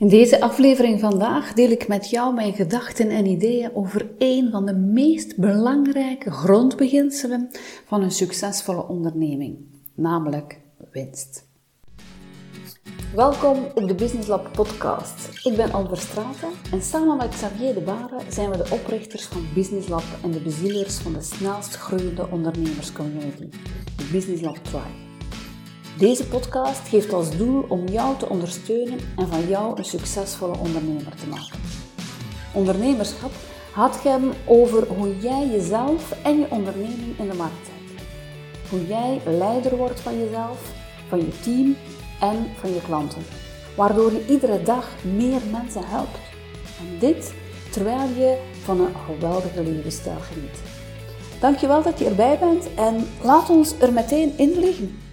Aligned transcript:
In 0.00 0.08
deze 0.08 0.40
aflevering 0.40 1.00
vandaag 1.00 1.52
deel 1.52 1.70
ik 1.70 1.88
met 1.88 2.10
jou 2.10 2.34
mijn 2.34 2.52
gedachten 2.52 3.08
en 3.08 3.26
ideeën 3.26 3.74
over 3.74 4.10
een 4.18 4.50
van 4.50 4.66
de 4.66 4.74
meest 4.74 5.36
belangrijke 5.36 6.30
grondbeginselen 6.30 7.50
van 7.86 8.02
een 8.02 8.10
succesvolle 8.10 8.88
onderneming, 8.88 9.58
namelijk 9.94 10.60
winst. 10.92 11.48
Welkom 13.14 13.64
op 13.74 13.88
de 13.88 13.94
Business 13.94 14.28
Lab 14.28 14.52
podcast. 14.52 15.46
Ik 15.46 15.56
ben 15.56 15.72
Alber 15.72 15.98
Straten 15.98 16.50
en 16.72 16.82
samen 16.82 17.16
met 17.16 17.28
Xavier 17.28 17.74
de 17.74 17.80
Baren 17.80 18.32
zijn 18.32 18.50
we 18.50 18.56
de 18.56 18.70
oprichters 18.70 19.24
van 19.24 19.46
Business 19.54 19.88
Lab 19.88 20.04
en 20.22 20.30
de 20.30 20.40
bezielers 20.40 20.94
van 20.94 21.12
de 21.12 21.22
snelst 21.22 21.74
groeiende 21.74 22.28
ondernemerscommunity, 22.30 23.48
de 23.96 24.08
Business 24.12 24.42
Lab 24.42 24.56
Tribe. 24.56 25.09
Deze 26.00 26.26
podcast 26.26 26.88
heeft 26.88 27.12
als 27.12 27.36
doel 27.36 27.64
om 27.68 27.88
jou 27.88 28.18
te 28.18 28.28
ondersteunen 28.28 28.98
en 29.16 29.28
van 29.28 29.48
jou 29.48 29.78
een 29.78 29.84
succesvolle 29.84 30.58
ondernemer 30.58 31.16
te 31.16 31.26
maken. 31.26 31.60
Ondernemerschap 32.54 33.30
gaat 33.72 34.02
hem 34.02 34.32
over 34.46 34.86
hoe 34.86 35.18
jij 35.18 35.48
jezelf 35.48 36.22
en 36.22 36.38
je 36.38 36.50
onderneming 36.50 37.18
in 37.18 37.28
de 37.28 37.36
markt 37.36 37.66
zet. 37.66 38.04
Hoe 38.70 38.86
jij 38.86 39.20
leider 39.24 39.76
wordt 39.76 40.00
van 40.00 40.18
jezelf, 40.18 40.72
van 41.08 41.18
je 41.18 41.40
team 41.40 41.76
en 42.20 42.46
van 42.58 42.74
je 42.74 42.80
klanten. 42.86 43.22
Waardoor 43.76 44.12
je 44.12 44.26
iedere 44.26 44.62
dag 44.62 44.88
meer 45.16 45.40
mensen 45.50 45.82
helpt. 45.84 46.18
En 46.78 46.98
dit 46.98 47.34
terwijl 47.70 48.08
je 48.08 48.38
van 48.62 48.80
een 48.80 48.94
geweldige 49.06 49.62
levensstijl 49.62 50.20
geniet. 50.20 50.60
Dankjewel 51.40 51.82
dat 51.82 51.98
je 51.98 52.04
erbij 52.04 52.38
bent 52.38 52.74
en 52.74 53.08
laat 53.22 53.50
ons 53.50 53.74
er 53.78 53.92
meteen 53.92 54.32
in 54.36 54.52
vliegen. 54.54 55.09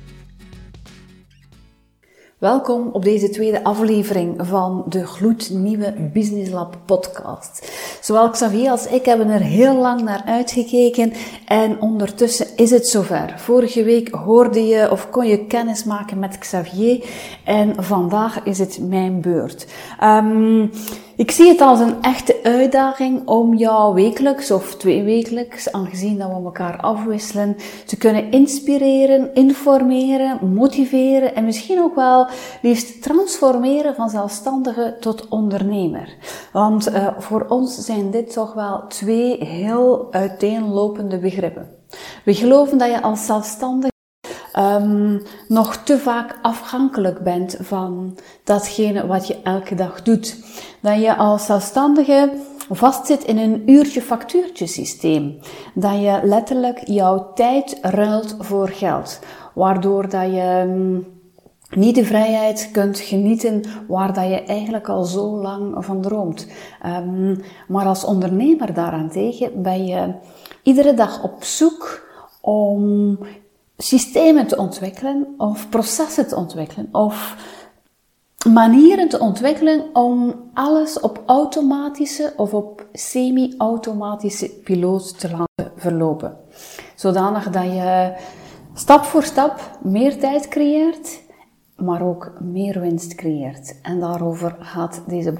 Welkom 2.37 2.89
op 2.91 3.03
deze 3.03 3.29
tweede 3.29 3.63
aflevering 3.63 4.47
van 4.47 4.83
de 4.89 5.05
gloednieuwe 5.05 5.93
Business 6.13 6.51
Lab 6.51 6.77
podcast. 6.85 7.71
Zowel 8.01 8.29
Xavier 8.29 8.69
als 8.69 8.87
ik 8.87 9.05
hebben 9.05 9.29
er 9.29 9.41
heel 9.41 9.75
lang 9.75 10.01
naar 10.01 10.21
uitgekeken 10.25 11.13
en 11.45 11.81
ondertussen 11.81 12.47
is 12.55 12.69
het 12.69 12.87
zover. 12.87 13.33
Vorige 13.37 13.83
week 13.83 14.09
hoorde 14.09 14.67
je 14.67 14.91
of 14.91 15.09
kon 15.09 15.27
je 15.27 15.45
kennis 15.45 15.83
maken 15.83 16.19
met 16.19 16.37
Xavier 16.37 17.09
en 17.43 17.83
vandaag 17.83 18.43
is 18.43 18.59
het 18.59 18.79
mijn 18.81 19.21
beurt. 19.21 19.67
Um, 20.03 20.71
ik 21.17 21.31
zie 21.31 21.47
het 21.47 21.61
als 21.61 21.79
een 21.79 22.01
echte 22.01 22.39
uitdaging 22.43 23.27
om 23.27 23.55
jou 23.55 23.93
wekelijks 23.93 24.51
of 24.51 24.75
twee 24.75 25.03
wekelijks, 25.03 25.71
aangezien 25.71 26.17
dat 26.17 26.27
we 26.27 26.33
elkaar 26.33 26.77
afwisselen, 26.77 27.57
te 27.85 27.97
kunnen 27.97 28.31
inspireren, 28.31 29.33
informeren, 29.33 30.53
motiveren 30.53 31.35
en 31.35 31.45
misschien 31.45 31.79
ook 31.79 31.95
wel 31.95 32.27
liefst 32.61 33.01
transformeren 33.01 33.95
van 33.95 34.09
zelfstandige 34.09 34.97
tot 34.99 35.27
ondernemer. 35.27 36.15
Want 36.51 36.89
uh, 36.89 37.07
voor 37.17 37.45
ons 37.49 37.85
zijn 37.85 38.11
dit 38.11 38.33
toch 38.33 38.53
wel 38.53 38.87
twee 38.87 39.45
heel 39.45 40.07
uiteenlopende 40.11 41.17
begrippen. 41.17 41.69
We 42.25 42.33
geloven 42.33 42.77
dat 42.77 42.89
je 42.89 43.01
als 43.01 43.25
zelfstandige 43.25 43.95
um, 44.57 45.21
nog 45.47 45.75
te 45.75 45.97
vaak 45.97 46.39
afhankelijk 46.41 47.23
bent 47.23 47.57
van 47.59 48.17
datgene 48.43 49.07
wat 49.07 49.27
je 49.27 49.41
elke 49.43 49.75
dag 49.75 50.01
doet. 50.01 50.37
Dat 50.81 51.01
je 51.01 51.15
als 51.15 51.45
zelfstandige 51.45 52.31
vastzit 52.69 53.23
in 53.23 53.37
een 53.37 53.71
uurtje-factuurtje 53.71 54.67
systeem. 54.67 55.39
Dat 55.73 56.01
je 56.01 56.19
letterlijk 56.23 56.81
jouw 56.85 57.33
tijd 57.33 57.77
ruilt 57.81 58.35
voor 58.39 58.67
geld. 58.67 59.19
Waardoor 59.53 60.09
dat 60.09 60.33
je 60.33 60.63
um, 60.67 61.07
niet 61.69 61.95
de 61.95 62.05
vrijheid 62.05 62.69
kunt 62.71 62.99
genieten 62.99 63.63
waar 63.87 64.13
dat 64.13 64.27
je 64.29 64.43
eigenlijk 64.43 64.89
al 64.89 65.03
zo 65.03 65.41
lang 65.41 65.85
van 65.85 66.01
droomt. 66.01 66.47
Um, 66.85 67.41
maar 67.67 67.85
als 67.85 68.03
ondernemer 68.03 68.73
daarentegen 68.73 69.61
ben 69.61 69.85
je 69.85 70.13
iedere 70.63 70.93
dag 70.93 71.23
op 71.23 71.43
zoek 71.43 72.05
om 72.41 73.17
systemen 73.77 74.47
te 74.47 74.57
ontwikkelen 74.57 75.33
of 75.37 75.69
processen 75.69 76.27
te 76.27 76.35
ontwikkelen 76.35 76.89
of 76.91 77.35
manieren 78.49 79.09
te 79.09 79.19
ontwikkelen 79.19 79.85
om 79.93 80.35
alles 80.53 80.99
op 80.99 81.23
automatische 81.25 82.33
of 82.37 82.53
op 82.53 82.87
semi-automatische 82.91 84.49
piloot 84.49 85.19
te 85.19 85.29
laten 85.29 85.71
verlopen. 85.75 86.37
Zodanig 86.95 87.49
dat 87.49 87.63
je 87.63 88.13
stap 88.73 89.03
voor 89.03 89.23
stap 89.23 89.77
meer 89.81 90.19
tijd 90.19 90.47
creëert, 90.47 91.21
maar 91.75 92.01
ook 92.01 92.31
meer 92.39 92.79
winst 92.79 93.15
creëert. 93.15 93.81
En 93.81 93.99
daarover 93.99 94.55
gaat 94.59 95.03
deze 95.07 95.33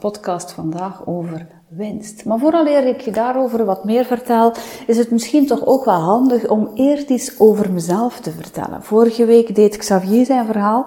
podcast 0.00 0.52
vandaag 0.52 1.06
over 1.06 1.46
winst. 1.76 2.24
Maar 2.24 2.38
vooraleer 2.38 2.86
ik 2.86 3.00
je 3.00 3.10
daarover 3.10 3.64
wat 3.64 3.84
meer 3.84 4.04
vertel, 4.04 4.52
is 4.86 4.96
het 4.96 5.10
misschien 5.10 5.46
toch 5.46 5.66
ook 5.66 5.84
wel 5.84 6.00
handig 6.00 6.48
om 6.48 6.70
eerst 6.74 7.10
iets 7.10 7.38
over 7.38 7.72
mezelf 7.72 8.20
te 8.20 8.30
vertellen. 8.30 8.82
Vorige 8.82 9.24
week 9.24 9.54
deed 9.54 9.76
Xavier 9.76 10.24
zijn 10.24 10.46
verhaal. 10.46 10.86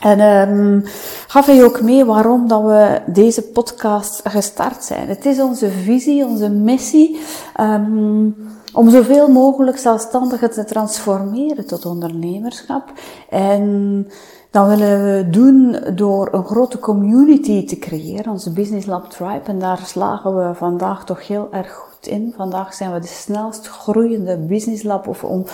En 0.00 0.20
um, 0.20 0.82
gaf 1.26 1.46
hij 1.46 1.64
ook 1.64 1.80
mee 1.80 2.04
waarom 2.04 2.48
dat 2.48 2.62
we 2.62 3.00
deze 3.06 3.42
podcast 3.42 4.20
gestart 4.24 4.84
zijn. 4.84 5.08
Het 5.08 5.26
is 5.26 5.40
onze 5.40 5.70
visie, 5.70 6.24
onze 6.24 6.50
missie, 6.50 7.20
um, 7.60 8.36
om 8.72 8.90
zoveel 8.90 9.28
mogelijk 9.28 9.78
zelfstandigen 9.78 10.50
te 10.50 10.64
transformeren 10.64 11.66
tot 11.66 11.86
ondernemerschap. 11.86 12.92
En 13.28 14.06
dat 14.50 14.66
willen 14.66 15.04
we 15.04 15.30
doen 15.30 15.76
door 15.94 16.28
een 16.32 16.44
grote 16.44 16.78
community 16.78 17.66
te 17.66 17.78
creëren, 17.78 18.32
onze 18.32 18.52
Business 18.52 18.86
Lab 18.86 19.10
Tribe. 19.10 19.44
En 19.44 19.58
daar 19.58 19.78
slagen 19.78 20.36
we 20.36 20.54
vandaag 20.54 21.04
toch 21.04 21.26
heel 21.26 21.48
erg 21.52 21.72
goed 21.72 22.06
in. 22.06 22.32
Vandaag 22.36 22.74
zijn 22.74 22.92
we 22.92 23.00
de 23.00 23.06
snelst 23.06 23.68
groeiende 23.68 24.36
Business 24.36 24.82
Lab, 24.82 25.06
of 25.06 25.24
om 25.24 25.44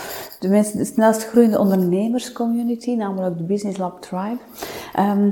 de, 0.41 0.85
snelst 0.95 1.27
groeiende 1.27 1.59
ondernemerscommunity, 1.59 2.95
namelijk 2.95 3.39
de 3.39 3.45
Business 3.45 3.79
Lab 3.79 4.01
Tribe. 4.01 4.39
Um, 4.99 5.31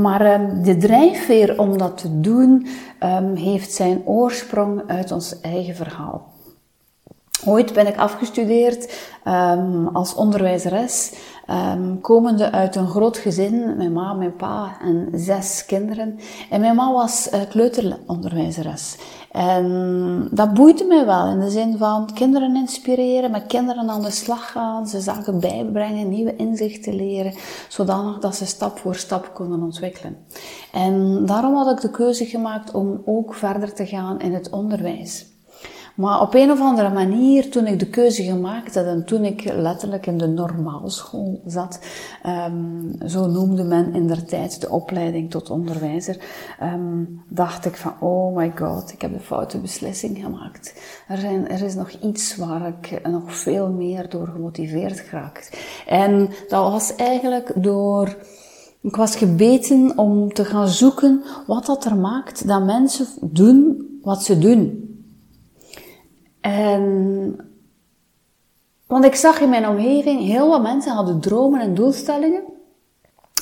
maar 0.00 0.40
um, 0.40 0.62
de 0.62 0.76
drijfveer 0.76 1.58
om 1.58 1.78
dat 1.78 1.98
te 1.98 2.20
doen 2.20 2.66
um, 3.02 3.34
heeft 3.34 3.72
zijn 3.72 4.02
oorsprong 4.04 4.82
uit 4.86 5.12
ons 5.12 5.40
eigen 5.40 5.74
verhaal. 5.74 6.30
Ooit 7.44 7.72
ben 7.72 7.86
ik 7.86 7.96
afgestudeerd 7.96 9.10
als 9.92 10.14
onderwijzeres, 10.14 11.12
um, 11.50 12.00
komende 12.00 12.50
uit 12.50 12.76
een 12.76 12.88
groot 12.88 13.18
gezin, 13.18 13.76
mijn 13.76 13.92
ma, 13.92 14.12
mijn 14.12 14.36
pa 14.36 14.76
en 14.80 15.08
zes 15.14 15.64
kinderen. 15.66 16.18
En 16.50 16.60
mijn 16.60 16.76
ma 16.76 16.92
was 16.92 17.28
uh, 17.34 17.40
kleuteronderwijzeres. 17.48 18.96
En 19.32 20.28
dat 20.30 20.54
boeide 20.54 20.84
mij 20.84 21.06
wel, 21.06 21.26
in 21.26 21.40
de 21.40 21.50
zin 21.50 21.76
van 21.76 22.10
kinderen 22.14 22.56
inspireren, 22.56 23.30
met 23.30 23.46
kinderen 23.46 23.88
aan 23.88 24.02
de 24.02 24.10
slag 24.10 24.50
gaan, 24.50 24.86
ze 24.86 25.00
zaken 25.00 25.40
bijbrengen, 25.40 26.08
nieuwe 26.08 26.36
inzichten 26.36 26.94
leren, 26.94 27.34
zodanig 27.68 28.18
dat 28.18 28.36
ze 28.36 28.46
stap 28.46 28.78
voor 28.78 28.94
stap 28.94 29.30
konden 29.34 29.62
ontwikkelen. 29.62 30.16
En 30.72 31.26
daarom 31.26 31.54
had 31.54 31.70
ik 31.70 31.80
de 31.80 31.90
keuze 31.90 32.24
gemaakt 32.24 32.74
om 32.74 33.02
ook 33.04 33.34
verder 33.34 33.74
te 33.74 33.86
gaan 33.86 34.20
in 34.20 34.34
het 34.34 34.50
onderwijs. 34.50 35.31
Maar 35.94 36.20
op 36.20 36.34
een 36.34 36.50
of 36.50 36.60
andere 36.60 36.90
manier, 36.90 37.50
toen 37.50 37.66
ik 37.66 37.78
de 37.78 37.88
keuze 37.88 38.22
gemaakt 38.22 38.74
had 38.74 38.84
en 38.84 39.04
toen 39.04 39.24
ik 39.24 39.52
letterlijk 39.54 40.06
in 40.06 40.18
de 40.18 40.26
normaalschool 40.26 41.42
zat, 41.46 41.80
um, 42.26 42.92
zo 43.06 43.26
noemde 43.26 43.64
men 43.64 43.94
in 43.94 44.06
der 44.06 44.24
tijd 44.24 44.60
de 44.60 44.70
opleiding 44.70 45.30
tot 45.30 45.50
onderwijzer, 45.50 46.16
um, 46.62 47.22
dacht 47.28 47.64
ik 47.64 47.76
van, 47.76 47.94
oh 48.00 48.36
my 48.36 48.52
god, 48.54 48.92
ik 48.92 49.00
heb 49.00 49.12
de 49.12 49.20
foute 49.20 49.58
beslissing 49.58 50.18
gemaakt. 50.18 50.74
Er, 51.08 51.50
er 51.50 51.62
is 51.62 51.74
nog 51.74 51.90
iets 51.90 52.36
waar 52.36 52.66
ik 52.66 53.08
nog 53.08 53.34
veel 53.36 53.68
meer 53.68 54.08
door 54.08 54.26
gemotiveerd 54.26 55.00
geraakt. 55.00 55.58
En 55.86 56.28
dat 56.48 56.70
was 56.70 56.96
eigenlijk 56.96 57.52
door... 57.56 58.16
Ik 58.80 58.96
was 58.96 59.16
gebeten 59.16 59.98
om 59.98 60.32
te 60.32 60.44
gaan 60.44 60.68
zoeken 60.68 61.22
wat 61.46 61.66
dat 61.66 61.84
er 61.84 61.96
maakt 61.96 62.48
dat 62.48 62.64
mensen 62.64 63.06
doen 63.20 63.86
wat 64.02 64.22
ze 64.22 64.38
doen. 64.38 64.91
En, 66.42 67.36
want 68.86 69.04
ik 69.04 69.14
zag 69.14 69.40
in 69.40 69.48
mijn 69.48 69.68
omgeving 69.68 70.20
heel 70.20 70.48
wat 70.48 70.62
mensen 70.62 70.92
hadden 70.92 71.20
dromen 71.20 71.60
en 71.60 71.74
doelstellingen. 71.74 72.42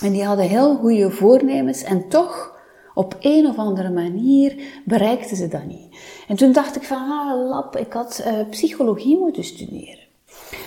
En 0.03 0.13
die 0.13 0.25
hadden 0.25 0.49
heel 0.49 0.77
goede 0.77 1.11
voornemens 1.11 1.83
en 1.83 2.09
toch 2.09 2.59
op 2.95 3.17
een 3.21 3.47
of 3.47 3.57
andere 3.57 3.91
manier 3.91 4.63
bereikten 4.85 5.37
ze 5.37 5.49
dat 5.49 5.65
niet. 5.65 5.97
En 6.29 6.37
toen 6.37 6.53
dacht 6.53 6.77
ik 6.77 6.83
van, 6.83 6.97
ah 6.97 7.49
lap, 7.49 7.77
ik 7.77 7.93
had 7.93 8.25
uh, 8.27 8.49
psychologie 8.51 9.19
moeten 9.19 9.45
studeren. 9.45 9.99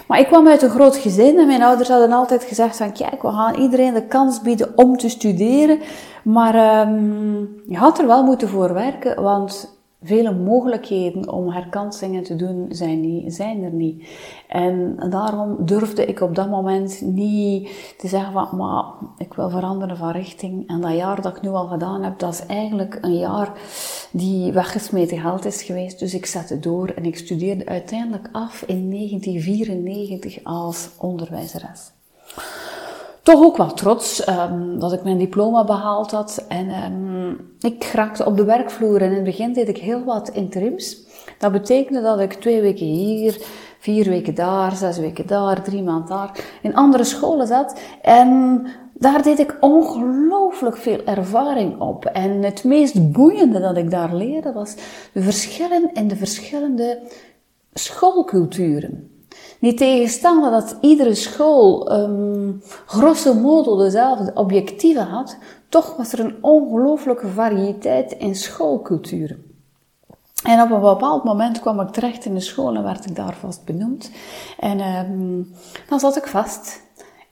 Maar 0.08 0.20
ik 0.20 0.28
kwam 0.28 0.48
uit 0.48 0.62
een 0.62 0.70
groot 0.70 0.96
gezin 0.96 1.40
en 1.40 1.48
mijn 1.48 1.64
ouders 1.64 1.90
hadden 1.90 2.12
altijd 2.12 2.44
gezegd 2.44 2.78
van, 2.78 2.94
kijk, 2.94 3.22
we 3.22 3.32
gaan 3.32 3.56
iedereen 3.56 3.94
de 3.94 4.08
kans 4.08 4.42
bieden 4.42 4.72
om 4.76 4.98
te 4.98 5.10
studeren. 5.10 5.80
Maar 6.24 6.88
um, 6.88 7.62
je 7.68 7.78
had 7.78 8.00
er 8.00 8.08
wel 8.08 8.24
moeten 8.24 8.50
voor 8.50 8.74
werken, 8.74 9.22
want 9.24 9.73
vele 10.04 10.34
mogelijkheden 10.34 11.32
om 11.32 11.50
herkansingen 11.50 12.24
te 12.24 12.36
doen 12.36 12.66
zijn, 12.70 13.02
niet, 13.02 13.34
zijn 13.34 13.64
er 13.64 13.72
niet. 13.74 14.08
En 14.48 14.96
daarom 15.10 15.56
durfde 15.66 16.06
ik 16.06 16.22
op 16.22 16.36
dat 16.36 16.50
moment 16.50 17.02
niet 17.02 17.70
te 17.98 18.08
zeggen 18.08 18.34
van, 18.34 18.58
maar 18.58 18.84
ik 19.18 19.34
wil 19.34 19.50
veranderen 19.50 19.98
van 19.98 20.12
richting. 20.12 20.68
En 20.68 20.82
dat 20.82 20.96
jaar 20.96 21.22
dat 21.22 21.36
ik 21.36 21.42
nu 21.42 21.50
al 21.50 21.68
gedaan 21.68 22.04
heb, 22.04 22.20
dat 22.20 22.34
is 22.34 22.46
eigenlijk 22.46 22.98
een 23.02 23.18
jaar 23.18 23.52
die 24.12 24.52
weggesmeten 24.52 25.20
geld 25.20 25.46
is 25.46 25.64
geweest. 25.64 26.00
Dus 26.00 26.14
ik 26.14 26.26
zette 26.26 26.60
door 26.60 26.88
en 26.88 27.06
ik 27.06 27.18
studeerde 27.18 27.66
uiteindelijk 27.66 28.30
af 28.32 28.64
in 28.68 28.90
1994 28.90 30.44
als 30.44 30.90
onderwijzeres 30.98 31.92
toch 33.24 33.44
ook 33.44 33.58
wel 33.58 33.74
trots 33.74 34.28
um, 34.28 34.80
dat 34.80 34.94
ik 34.94 35.04
mijn 35.04 35.18
diploma 35.18 35.64
behaald 35.64 36.12
had. 36.12 36.46
En 36.48 36.84
um, 36.84 37.56
ik 37.60 37.84
raakte 37.84 38.26
op 38.26 38.38
de 38.38 38.44
werkvloer 38.44 39.02
en 39.02 39.10
in 39.10 39.16
het 39.16 39.24
begin 39.24 39.54
deed 39.54 39.68
ik 39.68 39.78
heel 39.78 40.04
wat 40.04 40.30
interims. 40.30 40.98
Dat 41.38 41.52
betekende 41.52 42.02
dat 42.02 42.20
ik 42.20 42.34
twee 42.34 42.62
weken 42.62 42.86
hier, 42.86 43.38
vier 43.80 44.10
weken 44.10 44.36
daar, 44.36 44.76
zes 44.76 44.98
weken 44.98 45.28
daar, 45.28 45.64
drie 45.64 45.84
maanden 45.84 46.10
daar 46.10 46.40
in 46.62 46.76
andere 46.76 47.04
scholen 47.04 47.48
zat. 47.48 47.80
En 48.02 48.66
daar 48.94 49.24
deed 49.24 49.40
ik 49.40 49.58
ongelooflijk 49.60 50.78
veel 50.78 51.04
ervaring 51.06 51.80
op. 51.80 52.06
En 52.06 52.44
het 52.44 52.64
meest 52.64 53.12
boeiende 53.12 53.60
dat 53.60 53.78
ik 53.78 53.92
daar 53.92 54.16
leerde 54.16 54.52
was 54.52 54.76
de 55.14 55.22
verschillen 55.22 55.94
in 55.94 56.08
de 56.08 56.16
verschillende 56.16 57.00
schoolculturen. 57.74 59.13
Niet 59.64 59.78
tegenstaande 59.78 60.50
dat 60.50 60.78
iedere 60.82 61.16
school 61.16 61.92
um, 61.92 62.62
grosso 62.86 63.34
modo 63.34 63.78
dezelfde 63.78 64.32
objectieven 64.34 65.06
had, 65.06 65.38
toch 65.70 65.96
was 65.96 66.14
er 66.14 66.20
een 66.20 66.36
ongelooflijke 66.42 67.28
variëteit 67.28 68.12
in 68.12 68.36
schoolculturen. 68.36 69.44
En 70.44 70.62
op 70.62 70.72
een 70.72 70.82
bepaald 70.82 71.24
moment 71.24 71.60
kwam 71.60 71.80
ik 71.80 71.90
terecht 71.90 72.26
in 72.26 72.34
de 72.34 72.40
school 72.40 72.76
en 72.76 72.84
werd 72.84 73.06
ik 73.06 73.16
daar 73.16 73.34
vast 73.34 73.66
benoemd. 73.66 74.12
En 74.60 74.80
um, 74.80 75.54
dan 75.90 76.00
zat 76.00 76.18
ik 76.18 76.28
vast. 76.28 76.82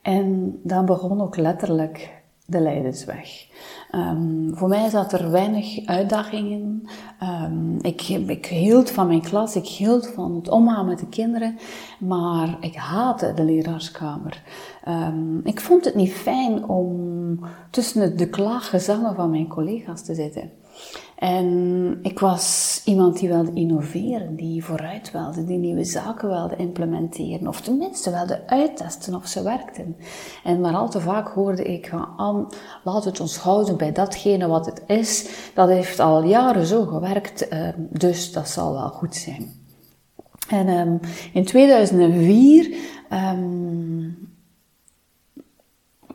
En 0.02 0.58
dan 0.62 0.86
begon 0.86 1.20
ook 1.20 1.36
letterlijk 1.36 2.21
de 2.52 2.60
Leidensweg. 2.60 3.46
Um, 3.94 4.50
voor 4.54 4.68
mij 4.68 4.88
zat 4.88 5.12
er 5.12 5.30
weinig 5.30 5.86
uitdagingen. 5.86 6.86
Um, 7.22 7.78
ik, 7.80 8.08
ik 8.08 8.46
hield 8.46 8.90
van 8.90 9.06
mijn 9.06 9.22
klas, 9.22 9.56
ik 9.56 9.66
hield 9.66 10.06
van 10.06 10.34
het 10.34 10.48
omgaan 10.48 10.86
met 10.86 10.98
de 10.98 11.06
kinderen, 11.08 11.58
maar 11.98 12.56
ik 12.60 12.74
haatte 12.74 13.32
de 13.34 13.44
leraarskamer. 13.44 14.42
Um, 14.88 15.40
ik 15.44 15.60
vond 15.60 15.84
het 15.84 15.94
niet 15.94 16.12
fijn 16.12 16.68
om 16.68 17.38
tussen 17.70 18.16
de 18.16 18.28
klaaggezangen 18.28 19.14
van 19.14 19.30
mijn 19.30 19.48
collega's 19.48 20.02
te 20.02 20.14
zitten. 20.14 20.50
En 21.22 21.98
ik 22.02 22.18
was 22.18 22.80
iemand 22.84 23.18
die 23.18 23.28
wilde 23.28 23.52
innoveren, 23.52 24.36
die 24.36 24.64
vooruit 24.64 25.10
wilde, 25.10 25.44
die 25.44 25.58
nieuwe 25.58 25.84
zaken 25.84 26.28
wilde 26.28 26.56
implementeren, 26.56 27.48
of 27.48 27.60
tenminste 27.60 28.10
wilde 28.10 28.42
uittesten 28.46 29.14
of 29.14 29.26
ze 29.26 29.42
werkten. 29.42 29.96
En 30.44 30.60
maar 30.60 30.74
al 30.74 30.88
te 30.88 31.00
vaak 31.00 31.28
hoorde 31.28 31.62
ik 31.62 31.86
van, 31.86 32.52
laat 32.84 33.04
het 33.04 33.20
ons 33.20 33.36
houden 33.36 33.76
bij 33.76 33.92
datgene 33.92 34.46
wat 34.46 34.66
het 34.66 34.82
is. 34.86 35.28
Dat 35.54 35.68
heeft 35.68 36.00
al 36.00 36.24
jaren 36.24 36.66
zo 36.66 36.84
gewerkt, 36.86 37.48
ehm, 37.48 37.80
dus 37.90 38.32
dat 38.32 38.48
zal 38.48 38.72
wel 38.72 38.88
goed 38.88 39.14
zijn. 39.14 39.52
En 40.48 40.68
um, 40.68 41.00
in 41.32 41.44
2004 41.44 42.76
um, 43.12 44.31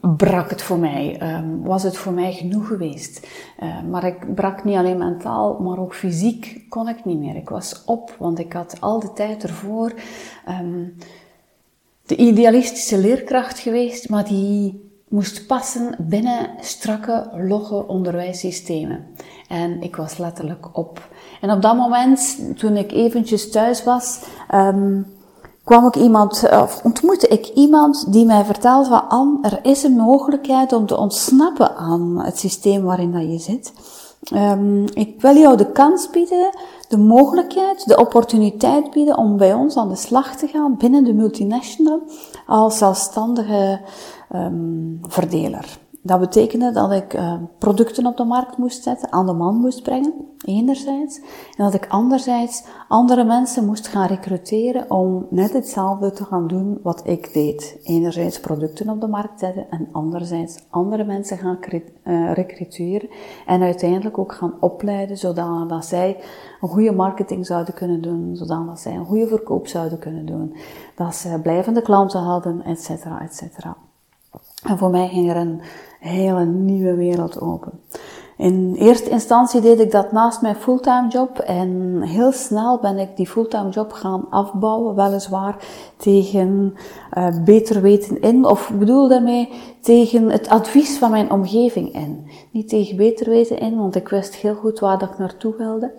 brak 0.02 0.50
het 0.50 0.62
voor 0.62 0.78
mij, 0.78 1.36
um, 1.38 1.64
was 1.64 1.84
het 1.84 1.98
voor 1.98 2.14
mij 2.14 2.34
genoeg 2.34 2.68
geweest. 2.68 3.28
Uh, 3.60 3.82
maar 3.90 4.04
ik 4.04 4.36
brak 4.36 4.64
niet 4.64 4.78
alleen 4.78 4.98
mentaal, 4.98 5.60
maar 5.60 5.80
ook 5.80 5.96
fysiek 5.96 6.66
kon 6.70 6.90
ik 6.90 7.06
niet 7.06 7.20
meer. 7.20 7.36
Ik 7.36 7.50
was 7.50 7.84
op, 7.86 8.16
want 8.20 8.40
ik 8.40 8.54
had 8.54 8.78
al 8.80 9.00
de 9.00 9.14
tijd 9.14 9.44
ervoor 9.44 9.94
um, 10.50 10.96
de 12.06 12.16
idealistische 12.16 12.98
leerkracht 12.98 13.60
geweest, 13.60 14.10
maar 14.10 14.26
die 14.26 14.86
moest 15.08 15.48
passen 15.48 15.96
binnen 16.00 16.50
strakke, 16.60 17.30
logge 17.36 17.88
onderwijssystemen. 17.88 19.06
En 19.48 19.82
ik 19.82 19.96
was 19.96 20.18
letterlijk 20.18 20.78
op. 20.78 21.10
En 21.42 21.52
op 21.52 21.62
dat 21.62 21.76
moment, 21.76 22.40
toen 22.58 22.78
ik 22.78 22.92
eventjes 22.92 23.52
thuis 23.52 23.84
was, 23.84 24.24
kwam 25.68 25.86
ik 25.86 25.96
iemand, 25.96 26.44
eh, 26.44 26.62
of 26.62 26.82
ontmoette 26.84 27.28
ik 27.28 27.48
iemand 27.48 28.12
die 28.12 28.26
mij 28.26 28.46
vertelde 28.46 28.90
van 28.90 29.10
Anne, 29.10 29.38
er 29.42 29.60
is 29.62 29.84
een 29.84 29.96
mogelijkheid 29.96 30.74
om 30.74 30.86
te 30.86 30.98
ontsnappen 30.98 31.76
aan 31.76 32.22
het 32.24 32.40
systeem 32.40 32.84
waarin 32.84 33.12
dat 33.12 33.22
je 33.22 33.38
zit. 33.38 33.74
Um, 34.34 34.86
ik 34.94 35.22
wil 35.22 35.36
jou 35.36 35.58
de 35.58 35.72
kans 35.72 36.10
bieden, 36.10 36.50
de 36.88 36.98
mogelijkheid, 36.98 37.88
de 37.88 37.98
opportuniteit 37.98 38.92
bieden 38.92 39.18
om 39.18 39.38
bij 39.38 39.54
ons 39.54 39.78
aan 39.78 39.90
de 39.90 39.96
slag 39.96 40.36
te 40.36 40.48
gaan 40.48 40.78
binnen 40.78 41.04
de 41.04 41.14
multinational 41.14 42.02
als 42.46 42.78
zelfstandige 42.78 43.80
um, 44.36 45.00
verdeler. 45.02 45.80
Dat 46.08 46.20
betekende 46.20 46.72
dat 46.72 46.92
ik 46.92 47.14
uh, 47.14 47.34
producten 47.58 48.06
op 48.06 48.18
de 48.18 48.24
markt 48.24 48.58
moest 48.58 48.84
zetten, 48.84 49.12
aan 49.12 49.26
de 49.26 49.34
man 49.34 49.56
moest 49.56 49.84
brengen, 49.84 50.14
enerzijds. 50.46 51.20
En 51.58 51.64
dat 51.64 51.74
ik 51.74 51.88
anderzijds 51.88 52.64
andere 52.88 53.24
mensen 53.24 53.66
moest 53.66 53.88
gaan 53.88 54.08
recruteren 54.08 54.92
om 54.92 55.28
net 55.30 55.54
hetzelfde 55.54 56.12
te 56.12 56.24
gaan 56.24 56.48
doen 56.48 56.80
wat 56.84 57.02
ik 57.08 57.34
deed. 57.34 57.80
Enerzijds 57.84 58.40
producten 58.40 58.90
op 58.90 59.02
de 59.02 59.08
markt 59.08 59.40
zetten 59.40 59.70
en 59.70 59.88
anderzijds 59.92 60.66
andere 60.70 61.04
mensen 61.04 61.38
gaan 61.38 61.60
uh, 62.04 62.34
recruteren. 62.34 63.10
En 63.46 63.62
uiteindelijk 63.62 64.18
ook 64.18 64.34
gaan 64.34 64.54
opleiden 64.60 65.18
zodat 65.18 65.70
dat 65.70 65.86
zij 65.86 66.18
een 66.62 66.70
goede 66.70 66.92
marketing 66.92 67.46
zouden 67.46 67.74
kunnen 67.74 68.02
doen, 68.02 68.36
zodat 68.36 68.80
zij 68.80 68.96
een 68.96 69.06
goede 69.06 69.28
verkoop 69.28 69.68
zouden 69.68 70.00
kunnen 70.00 70.26
doen. 70.26 70.56
Dat 70.96 71.16
ze 71.16 71.40
blijvende 71.42 71.82
klanten 71.82 72.20
hadden, 72.20 72.64
et 72.64 72.84
cetera, 72.84 73.22
et 73.22 73.36
cetera. 73.36 73.76
En 74.64 74.78
voor 74.78 74.90
mij 74.90 75.08
ging 75.08 75.30
er 75.30 75.36
een 75.36 75.62
hele 76.00 76.46
nieuwe 76.46 76.96
wereld 76.96 77.42
open. 77.42 77.72
In 78.38 78.76
eerste 78.80 79.10
instantie 79.10 79.62
deed 79.62 79.80
ik 79.80 79.92
dat 79.92 80.12
naast 80.12 80.42
mijn 80.42 80.56
fulltime 80.56 81.08
job 81.10 81.40
en 81.40 82.02
heel 82.02 82.32
snel 82.32 82.80
ben 82.80 82.98
ik 82.98 83.16
die 83.16 83.28
fulltime 83.28 83.70
job 83.70 83.92
gaan 83.92 84.30
afbouwen, 84.30 84.96
weliswaar 84.96 85.56
tegen 85.98 86.74
uh, 87.18 87.44
beter 87.44 87.82
weten 87.82 88.22
in, 88.22 88.46
of 88.46 88.70
ik 88.70 88.80
bedoel 88.80 89.08
daarmee 89.08 89.50
tegen 89.82 90.30
het 90.30 90.48
advies 90.48 90.98
van 90.98 91.12
mijn 91.12 91.32
omgeving 91.32 91.94
in. 91.94 92.28
Niet 92.52 92.70
tegen 92.70 92.98
beter 92.98 93.30
weten 93.30 93.60
in, 93.60 93.78
want 93.78 93.96
ik 93.96 94.08
wist 94.08 94.36
heel 94.36 94.56
goed 94.56 94.80
waar 94.80 94.98
dat 94.98 95.10
ik 95.10 95.18
naartoe 95.18 95.56
wilde. 95.58 95.94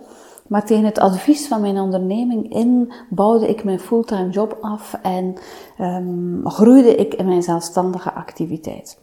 Maar 0.47 0.65
tegen 0.65 0.85
het 0.85 0.99
advies 0.99 1.47
van 1.47 1.61
mijn 1.61 1.79
onderneming 1.79 2.53
in 2.53 2.91
bouwde 3.09 3.49
ik 3.49 3.63
mijn 3.63 3.79
fulltime 3.79 4.29
job 4.29 4.57
af 4.61 4.99
en 5.01 5.35
um, 5.79 6.41
groeide 6.43 6.95
ik 6.95 7.13
in 7.13 7.25
mijn 7.25 7.43
zelfstandige 7.43 8.13
activiteit. 8.13 8.97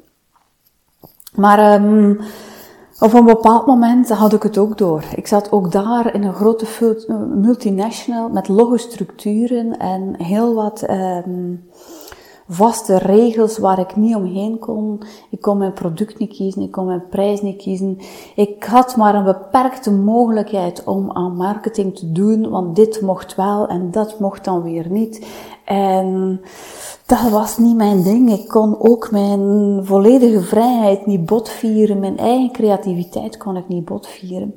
Maar 1.37 1.83
um, 1.83 2.21
op 3.01 3.13
een 3.13 3.25
bepaald 3.25 3.67
moment 3.67 4.09
had 4.09 4.33
ik 4.33 4.43
het 4.43 4.59
ook 4.59 4.79
door. 4.79 5.05
Ik 5.15 5.27
zat 5.27 5.53
ook 5.53 5.73
daar 5.73 6.15
in 6.15 6.23
een 6.23 6.35
grote 6.35 6.67
multinational 7.35 8.29
met 8.29 8.49
logge 8.49 8.79
structuren 8.79 9.79
en 9.79 10.23
heel 10.23 10.55
wat 10.55 10.91
um, 10.91 11.65
vaste 12.49 12.99
regels 12.99 13.59
waar 13.59 13.79
ik 13.79 13.97
niet 13.97 14.15
omheen 14.15 14.59
kon. 14.59 15.03
Ik 15.31 15.41
kon 15.41 15.59
mijn 15.59 15.73
product 15.73 16.19
niet 16.19 16.33
kiezen, 16.33 16.63
ik 16.63 16.71
kon 16.71 16.87
mijn 16.87 17.09
prijs 17.11 17.43
niet 17.43 17.63
kiezen. 17.63 17.99
Ik 18.37 18.65
had 18.65 18.97
maar 18.97 19.15
een 19.15 19.25
beperkte 19.25 19.93
mogelijkheid 19.93 20.85
om 20.85 21.13
aan 21.13 21.37
marketing 21.37 21.97
te 21.97 22.13
doen, 22.13 22.51
want 22.51 22.77
dit 22.77 23.01
mocht 23.01 23.35
wel 23.35 23.69
en 23.69 23.91
dat 23.91 24.21
mocht 24.21 24.45
dan 24.45 24.63
weer 24.63 24.91
niet. 24.91 25.27
En 25.67 26.41
dat 27.07 27.31
was 27.31 27.59
niet 27.59 27.77
mijn 27.77 28.03
ding. 28.03 28.31
Ik 28.33 28.49
kon 28.49 28.77
ook 28.79 29.11
mijn 29.11 29.81
volledige 29.85 30.41
vrijheid 30.41 31.07
niet 31.07 31.27
botvieren, 31.27 32.01
mijn 32.01 32.19
eigen 32.19 32.53
creativiteit 32.53 33.37
kon 33.37 33.57
ik 33.57 33.69
niet 33.69 33.85
botvieren. 33.85 34.55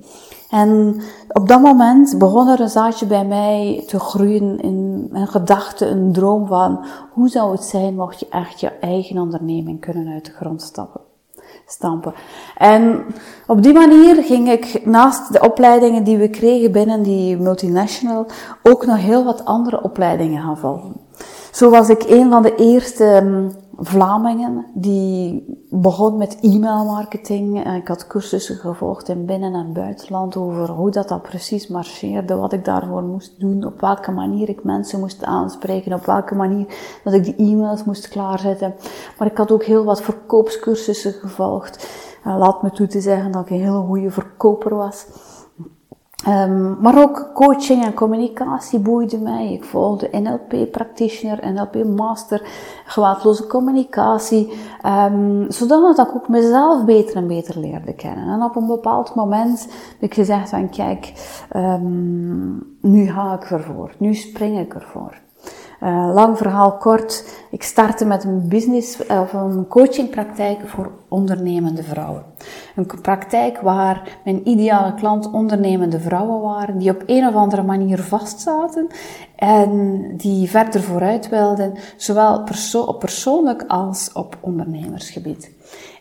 En 0.50 1.01
op 1.28 1.48
dat 1.48 1.62
moment 1.62 2.18
begon 2.18 2.48
er 2.48 2.60
een 2.60 2.70
zaadje 2.70 3.06
bij 3.06 3.25
mij 3.25 3.84
te 3.88 4.00
groeien 4.00 4.60
in 4.60 5.10
een 5.12 5.28
gedachte, 5.28 5.86
een 5.86 6.12
droom 6.12 6.48
van 6.48 6.86
hoe 7.13 7.30
zou 7.30 7.51
het 7.51 7.63
zijn 7.63 7.96
mocht 7.96 8.20
je 8.20 8.28
echt 8.30 8.60
je 8.60 8.68
eigen 8.68 9.18
onderneming 9.18 9.82
kunnen 9.82 10.13
uit 10.13 10.25
de 10.25 10.32
grond 10.32 10.62
stappen. 10.62 11.09
Stampen. 11.65 12.13
En 12.58 13.06
op 13.48 13.63
die 13.63 13.74
manier 13.74 14.24
ging 14.24 14.50
ik 14.50 14.86
naast 14.86 15.34
de 15.34 15.41
opleidingen 15.41 16.03
die 16.03 16.18
we 16.18 16.29
kregen 16.29 16.72
binnen 16.72 17.03
die 17.03 17.38
multinational 17.38 18.25
ook 18.63 18.86
nog 18.86 18.98
heel 18.98 19.24
wat 19.24 19.46
andere 19.46 19.82
opleidingen 19.84 20.41
gaan 20.41 20.58
volgen. 20.58 20.94
Zo 21.51 21.70
was 21.70 21.89
ik 21.89 22.03
een 22.08 22.29
van 22.29 22.41
de 22.41 22.56
eerste 22.56 23.06
um, 23.06 23.51
Vlamingen 23.82 24.66
die 24.74 25.44
begon 25.70 26.18
met 26.18 26.38
e-mailmarketing. 26.42 27.76
Ik 27.76 27.88
had 27.88 28.08
cursussen 28.08 28.56
gevolgd 28.56 29.10
in 29.10 29.26
binnen- 29.26 29.54
en 29.54 29.74
buitenland 29.74 30.36
over 30.38 30.70
hoe 30.70 30.92
dat, 30.92 31.08
dat 31.08 31.22
precies 31.22 31.68
marcheerde, 31.68 32.36
wat 32.36 32.54
ik 32.54 32.66
daarvoor 32.66 33.04
moest 33.04 33.40
doen, 33.40 33.66
op 33.66 33.82
welke 33.82 34.12
manier 34.12 34.50
ik 34.50 34.64
mensen 34.64 35.00
moest 35.00 35.24
aanspreken, 35.24 35.94
op 35.94 36.06
welke 36.06 36.36
manier 36.36 36.66
dat 37.04 37.14
ik 37.14 37.24
die 37.24 37.36
e-mails 37.36 37.84
moest 37.84 38.08
klaarzetten. 38.08 38.76
Maar 39.18 39.28
ik 39.28 39.38
had 39.38 39.52
ook 39.52 39.64
heel 39.64 39.84
wat 39.84 40.02
verkoopscursussen 40.02 41.14
gevolgd. 41.14 41.88
Uh, 42.28 42.38
laat 42.38 42.64
me 42.64 42.72
toe 42.72 42.88
te 42.88 43.02
zeggen 43.02 43.32
dat 43.32 43.42
ik 43.42 43.50
een 43.50 43.62
hele 43.62 43.86
goede 43.86 44.12
verkoper 44.12 44.76
was. 44.76 45.06
Um, 46.28 46.78
maar 46.82 47.02
ook 47.02 47.30
coaching 47.34 47.84
en 47.84 47.94
communicatie 47.94 48.80
boeide 48.80 49.18
mij. 49.18 49.54
Ik 49.54 49.64
volgde 49.64 50.10
NLP 50.12 50.72
practitioner, 50.72 51.54
NLP 51.54 51.84
master, 51.84 52.42
geweldloze 52.86 53.48
communicatie. 53.48 54.54
Um, 54.86 55.52
zodat 55.52 56.00
ik 56.00 56.16
ook 56.16 56.28
mezelf 56.28 56.86
beter 56.86 57.16
en 57.16 57.28
beter 57.28 57.60
leerde 57.60 57.94
kennen. 57.94 58.28
En 58.28 58.44
op 58.44 58.56
een 58.56 58.68
bepaald 58.68 59.16
moment 59.16 59.62
heb 59.62 60.10
ik 60.10 60.14
gezegd 60.14 60.50
van 60.50 60.70
kijk, 60.70 61.14
um, 61.56 62.78
nu 62.82 63.08
ga 63.08 63.34
ik 63.34 63.50
ervoor. 63.50 63.92
Nu 63.98 64.14
spring 64.14 64.60
ik 64.60 64.74
ervoor. 64.74 65.18
Uh, 65.84 66.12
lang 66.14 66.38
verhaal 66.38 66.78
kort. 66.78 67.26
Ik 67.52 67.64
startte 67.64 68.06
met 68.06 68.24
een 68.24 68.48
business 68.48 69.06
of 69.08 69.34
een 69.34 69.68
coachingpraktijk 69.68 70.68
voor 70.68 70.92
ondernemende 71.08 71.84
vrouwen. 71.84 72.24
Een 72.76 72.88
praktijk 73.02 73.62
waar 73.62 74.20
mijn 74.24 74.50
ideale 74.50 74.94
klant 74.94 75.32
ondernemende 75.32 76.00
vrouwen 76.00 76.42
waren 76.42 76.78
die 76.78 76.90
op 76.90 77.04
een 77.06 77.28
of 77.28 77.34
andere 77.34 77.64
manier 77.64 78.00
vastzaten 78.00 78.88
en 79.36 80.02
die 80.18 80.50
verder 80.50 80.82
vooruit 80.82 81.30
wilden, 81.30 81.74
zowel 81.98 82.44
op 82.86 83.00
persoonlijk 83.00 83.64
als 83.68 84.10
op 84.14 84.38
ondernemersgebied. 84.42 85.52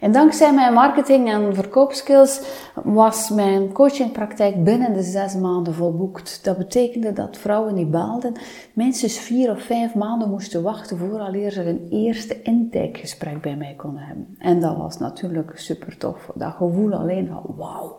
En 0.00 0.12
dankzij 0.12 0.54
mijn 0.54 0.72
marketing 0.72 1.28
en 1.28 1.54
verkoopskills 1.54 2.40
was 2.84 3.30
mijn 3.30 3.72
coachingpraktijk 3.72 4.64
binnen 4.64 4.92
de 4.92 5.02
zes 5.02 5.34
maanden 5.34 5.74
volboekt. 5.74 6.44
Dat 6.44 6.58
betekende 6.58 7.12
dat 7.12 7.36
vrouwen 7.36 7.74
die 7.74 7.86
baalden 7.86 8.32
minstens 8.72 9.18
vier 9.18 9.50
of 9.50 9.62
vijf 9.62 9.94
maanden 9.94 10.30
moesten 10.30 10.62
wachten 10.62 10.98
vooraleer 10.98 11.50
ze 11.50 11.64
een 11.64 11.86
eerste 11.90 12.42
intakegesprek 12.42 13.40
bij 13.40 13.56
mij 13.56 13.74
konden 13.76 14.02
hebben. 14.02 14.36
En 14.38 14.60
dat 14.60 14.76
was 14.76 14.98
natuurlijk 14.98 15.52
super 15.54 15.98
tof. 15.98 16.30
Dat 16.34 16.54
gevoel 16.54 16.92
alleen 16.92 17.26
van 17.26 17.54
wauw, 17.56 17.98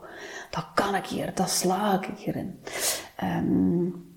dat 0.50 0.66
kan 0.74 0.96
ik 0.96 1.06
hier, 1.06 1.32
dat 1.34 1.50
sla 1.50 2.02
ik 2.02 2.10
hierin. 2.18 2.60
Um, 3.24 4.08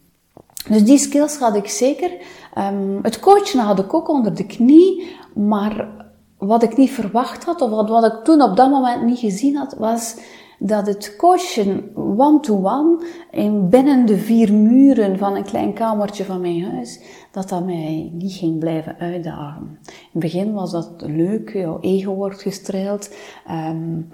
dus 0.68 0.84
die 0.84 0.98
skills 0.98 1.36
had 1.36 1.56
ik 1.56 1.68
zeker. 1.68 2.10
Um, 2.58 2.98
het 3.02 3.20
coachen 3.20 3.60
had 3.60 3.78
ik 3.78 3.94
ook 3.94 4.08
onder 4.08 4.34
de 4.34 4.46
knie, 4.46 5.16
maar 5.34 6.01
wat 6.46 6.62
ik 6.62 6.76
niet 6.76 6.90
verwacht 6.90 7.44
had, 7.44 7.60
of 7.60 7.70
wat, 7.70 7.88
wat 7.88 8.04
ik 8.04 8.24
toen 8.24 8.42
op 8.42 8.56
dat 8.56 8.70
moment 8.70 9.02
niet 9.02 9.18
gezien 9.18 9.56
had, 9.56 9.74
was 9.74 10.16
dat 10.58 10.86
het 10.86 11.16
coachen 11.16 11.90
one-to-one 11.94 13.04
in 13.30 13.68
binnen 13.68 14.06
de 14.06 14.18
vier 14.18 14.52
muren 14.52 15.18
van 15.18 15.36
een 15.36 15.44
klein 15.44 15.72
kamertje 15.72 16.24
van 16.24 16.40
mijn 16.40 16.64
huis, 16.64 17.00
dat 17.32 17.48
dat 17.48 17.64
mij 17.64 18.10
niet 18.12 18.32
ging 18.32 18.58
blijven 18.58 18.96
uitdagen. 18.98 19.78
In 19.86 20.08
het 20.12 20.22
begin 20.22 20.52
was 20.52 20.70
dat 20.70 20.92
leuk, 20.96 21.52
jouw 21.52 21.80
ego 21.80 22.14
wordt 22.14 22.42
gestreeld. 22.42 23.14
Mm, 23.46 24.08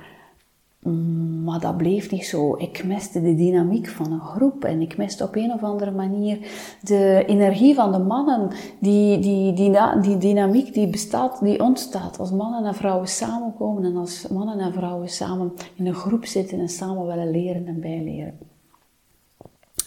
maar 1.44 1.60
dat 1.60 1.76
bleef 1.76 2.10
niet 2.10 2.26
zo. 2.26 2.56
Ik 2.56 2.84
miste 2.84 3.22
de 3.22 3.34
dynamiek 3.34 3.88
van 3.88 4.12
een 4.12 4.20
groep 4.20 4.64
en 4.64 4.80
ik 4.80 4.96
miste 4.96 5.24
op 5.24 5.36
een 5.36 5.52
of 5.52 5.62
andere 5.62 5.90
manier 5.90 6.38
de 6.82 7.24
energie 7.26 7.74
van 7.74 7.92
de 7.92 7.98
mannen. 7.98 8.50
Die, 8.80 9.18
die, 9.18 9.52
die, 9.52 9.78
die 10.00 10.18
dynamiek 10.18 10.74
die 10.74 10.88
bestaat, 10.88 11.40
die 11.42 11.62
ontstaat 11.62 12.18
als 12.18 12.30
mannen 12.30 12.64
en 12.64 12.74
vrouwen 12.74 13.08
samenkomen 13.08 13.84
en 13.84 13.96
als 13.96 14.28
mannen 14.28 14.58
en 14.58 14.72
vrouwen 14.72 15.08
samen 15.08 15.52
in 15.74 15.86
een 15.86 15.94
groep 15.94 16.24
zitten 16.24 16.60
en 16.60 16.68
samen 16.68 17.06
willen 17.06 17.30
leren 17.30 17.66
en 17.66 17.80
bijleren. 17.80 18.38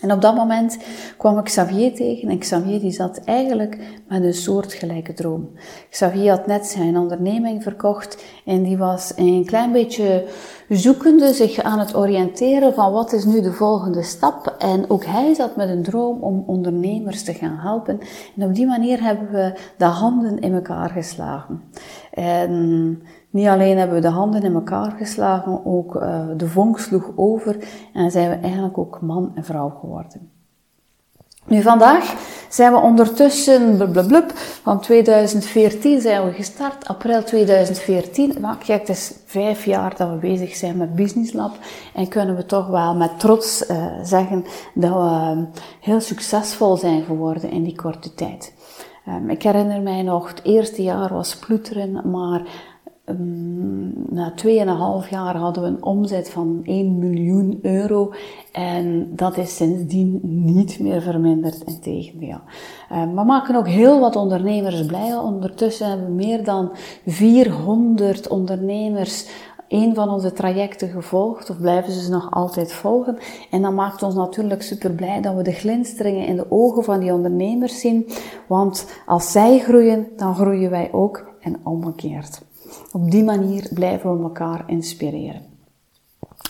En 0.02 0.12
op 0.12 0.22
dat 0.22 0.36
moment 0.36 0.78
kwam 1.18 1.38
ik 1.38 1.44
Xavier 1.44 1.94
tegen 1.94 2.30
en 2.30 2.38
Xavier 2.38 2.80
die 2.80 2.92
zat 2.92 3.18
eigenlijk 3.24 3.78
met 4.08 4.24
een 4.24 4.34
soortgelijke 4.34 5.14
droom. 5.14 5.50
Xavier 5.90 6.30
had 6.30 6.48
net 6.48 6.66
zijn 6.66 6.98
onderneming 6.98 7.64
verkocht 7.64 8.24
en 8.46 8.64
die 8.64 8.78
was 8.78 9.14
een 9.16 9.46
klein 9.46 9.72
beetje 9.72 10.26
zoekende, 10.78 11.34
zich 11.34 11.62
aan 11.62 11.80
het 11.80 11.96
oriënteren 11.96 12.74
van 12.74 12.92
wat 12.92 13.14
is 13.14 13.26
nu 13.26 13.42
de 13.42 13.54
volgende 13.54 14.04
stap. 14.04 14.56
En 14.58 14.90
ook 14.90 15.06
hij 15.06 15.34
zat 15.34 15.56
met 15.56 15.70
een 15.70 15.84
droom 15.84 16.22
om 16.22 16.44
ondernemers 16.48 17.24
te 17.24 17.34
gaan 17.34 17.58
helpen. 17.58 18.00
En 18.38 18.48
op 18.48 18.56
die 18.56 18.66
manier 18.66 19.04
hebben 19.04 19.32
we 19.32 19.54
de 19.78 19.86
handen 19.86 20.40
in 20.40 20.54
elkaar 20.54 20.90
geslagen. 20.90 21.64
En 22.12 23.02
niet 23.30 23.48
alleen 23.48 23.78
hebben 23.78 23.96
we 23.96 24.02
de 24.02 24.08
handen 24.08 24.44
in 24.44 24.54
elkaar 24.54 24.92
geslagen, 24.92 25.66
ook 25.66 25.96
uh, 25.96 26.26
de 26.38 26.48
vonk 26.48 26.80
sloeg 26.80 27.12
over 27.16 27.58
en 27.94 28.12
zijn 28.12 28.30
we 28.30 28.36
eigenlijk 28.36 28.78
ook 28.78 29.02
man 29.02 29.32
en 29.36 29.44
vrouw 29.44 29.70
geworden. 29.70 30.30
Nu 31.46 31.62
vandaag 31.62 32.16
zijn 32.54 32.72
we 32.72 32.80
ondertussen, 32.80 33.92
blub, 33.92 34.32
van 34.64 34.80
2014 34.80 36.02
zijn 36.02 36.26
we 36.26 36.34
gestart, 36.34 36.88
april 36.88 37.24
2014. 37.24 38.36
Maar 38.42 38.58
kijk, 38.58 38.80
het 38.80 38.90
is 38.90 39.14
vijf 39.26 39.66
jaar 39.66 39.96
dat 39.98 40.10
we 40.10 40.16
bezig 40.16 40.56
zijn 40.56 40.78
met 40.78 40.96
Business 40.96 41.34
Lab 41.34 41.58
en 41.94 42.08
kunnen 42.08 42.36
we 42.36 42.46
toch 42.46 42.68
wel 42.68 42.96
met 42.96 43.20
trots 43.20 43.70
uh, 43.70 43.86
zeggen 44.04 44.46
dat 44.74 44.94
we 44.94 45.46
heel 45.80 46.02
succesvol 46.02 46.78
zijn 46.78 47.04
geworden 47.04 47.52
in 47.52 47.64
die 47.64 47.76
korte 47.76 48.14
tijd. 48.14 48.54
Um, 49.08 49.30
ik 49.30 49.44
herinner 49.44 49.82
mij 49.82 50.02
nog, 50.02 50.28
het 50.28 50.44
eerste 50.44 50.84
jaar 50.84 51.14
was 51.14 51.36
ploeteren, 51.36 52.10
maar 52.12 52.42
na 54.10 54.34
2,5 55.04 55.10
jaar 55.10 55.36
hadden 55.36 55.64
we 55.64 55.70
een 55.70 55.84
omzet 55.84 56.30
van 56.30 56.62
1 56.64 57.00
miljoen 57.00 57.60
euro 57.62 58.14
en 58.52 59.16
dat 59.16 59.38
is 59.38 59.56
sindsdien 59.56 60.20
niet 60.24 60.80
meer 60.80 61.02
verminderd, 61.02 61.64
in 61.64 61.80
tegendeel. 61.80 62.40
Um, 62.92 63.16
we 63.16 63.24
maken 63.24 63.56
ook 63.56 63.68
heel 63.68 64.00
wat 64.00 64.16
ondernemers 64.16 64.86
blij. 64.86 65.16
Ondertussen 65.16 65.88
hebben 65.88 66.06
we 66.08 66.14
meer 66.14 66.44
dan 66.44 66.72
400 67.06 68.28
ondernemers 68.28 69.30
een 69.68 69.96
van 69.96 70.10
onze 70.10 70.34
trajecten 70.34 70.90
gevolgd 70.90 71.50
of 71.50 71.60
blijven 71.60 71.94
ze 71.94 72.10
nog 72.10 72.32
altijd 72.32 72.74
volgen. 72.74 73.18
En 73.52 73.62
dat 73.62 73.74
maakt 73.74 74.04
ons 74.04 74.16
natuurlijk 74.16 74.62
super 74.62 74.92
blij 74.92 75.22
dat 75.22 75.36
we 75.36 75.44
de 75.44 75.52
glinsteringen 75.52 76.28
in 76.28 76.36
de 76.36 76.46
ogen 76.50 76.84
van 76.84 77.00
die 77.00 77.14
ondernemers 77.14 77.80
zien. 77.80 78.10
Want 78.48 79.02
als 79.06 79.32
zij 79.32 79.60
groeien, 79.60 80.08
dan 80.16 80.36
groeien 80.36 80.70
wij 80.70 80.90
ook 80.92 81.30
en 81.40 81.60
omgekeerd. 81.64 82.42
Op 82.92 83.12
die 83.12 83.24
manier 83.24 83.70
blijven 83.74 84.18
we 84.18 84.24
elkaar 84.24 84.64
inspireren. 84.68 85.52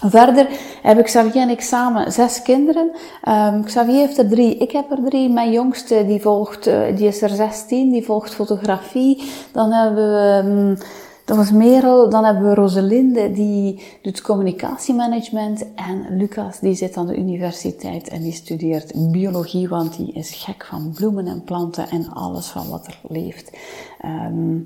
Verder 0.10 0.48
heb 0.82 1.00
ik 1.00 1.06
Xavier 1.06 1.42
en 1.42 1.50
ik 1.50 1.62
samen 1.62 2.12
zes 2.12 2.42
kinderen. 2.42 2.92
Um, 3.30 3.64
Xavier 3.64 3.96
heeft 3.96 4.18
er 4.18 4.30
drie, 4.30 4.58
ik 4.58 4.72
heb 4.72 4.92
er 4.92 5.04
drie. 5.10 5.30
Mijn 5.30 5.52
jongste 5.52 6.06
die 6.06 6.22
volgt, 6.22 6.68
uh, 6.68 6.96
die 6.96 7.08
is 7.08 7.22
er 7.22 7.30
16, 7.30 7.92
die 7.92 8.04
volgt 8.06 8.34
fotografie. 8.34 9.24
Dan 9.52 9.72
hebben 9.72 10.14
we, 10.14 10.50
um, 10.50 10.78
dat 11.26 11.38
was 11.38 11.52
Merel. 11.52 12.10
Dan 12.10 12.24
hebben 12.24 12.44
we 12.44 12.54
Roselinde, 12.54 13.32
die 13.32 13.84
doet 14.02 14.22
communicatiemanagement. 14.22 15.66
En 15.76 16.18
Lucas, 16.18 16.60
die 16.60 16.76
zit 16.76 16.98
aan 16.98 17.08
de 17.08 17.18
universiteit 17.18 18.08
en 18.08 18.22
die 18.22 18.34
studeert 18.34 19.12
biologie, 19.12 19.70
want 19.70 19.98
die 19.98 20.14
is 20.14 20.32
gek 20.32 20.66
van 20.66 20.92
bloemen 20.96 21.28
en 21.28 21.44
planten 21.44 21.90
en 21.90 22.10
alles 22.14 22.48
van 22.48 22.70
wat 22.70 22.88
er 22.88 23.00
leeft. 23.08 23.52
Um, 24.06 24.66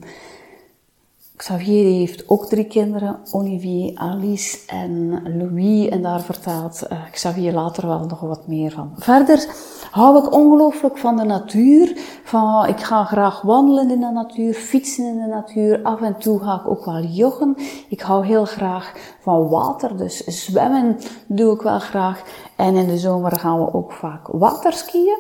Xavier 1.36 1.84
heeft 1.98 2.30
ook 2.30 2.46
drie 2.46 2.66
kinderen, 2.66 3.20
Olivier, 3.32 3.98
Alice 3.98 4.58
en 4.68 5.22
Louis. 5.38 5.90
En 5.90 6.02
daar 6.02 6.22
vertelt 6.22 6.84
uh, 6.92 7.00
Xavier 7.12 7.54
later 7.54 7.88
wel 7.88 8.06
nog 8.06 8.20
wat 8.20 8.48
meer 8.48 8.72
van. 8.72 8.92
Verder 8.98 9.48
hou 9.92 10.26
ik 10.26 10.34
ongelooflijk 10.34 10.98
van 10.98 11.18
de 11.18 11.24
natuur. 11.24 11.98
Van, 12.24 12.68
ik 12.68 12.80
ga 12.80 13.04
graag 13.04 13.42
wandelen 13.42 13.92
in 13.92 14.00
de 14.00 14.12
natuur, 14.12 14.54
fietsen 14.54 15.06
in 15.06 15.22
de 15.22 15.28
natuur. 15.28 15.80
Af 15.84 16.02
en 16.02 16.18
toe 16.18 16.40
ga 16.40 16.56
ik 16.56 16.70
ook 16.70 16.86
wel 16.86 17.04
joggen. 17.04 17.56
Ik 17.90 18.02
hou 18.02 18.26
heel 18.26 18.46
graag 18.46 18.94
van 19.22 19.50
water, 19.50 19.98
dus 19.98 20.24
zwemmen 20.24 20.98
doe 21.28 21.56
ik 21.56 21.62
wel 21.62 21.80
graag. 21.80 22.24
En 22.56 22.76
in 22.76 22.88
de 22.88 22.98
zomer 22.98 23.32
gaan 23.40 23.60
we 23.60 23.74
ook 23.74 23.92
vaak 23.92 24.28
waterskiën. 24.28 25.18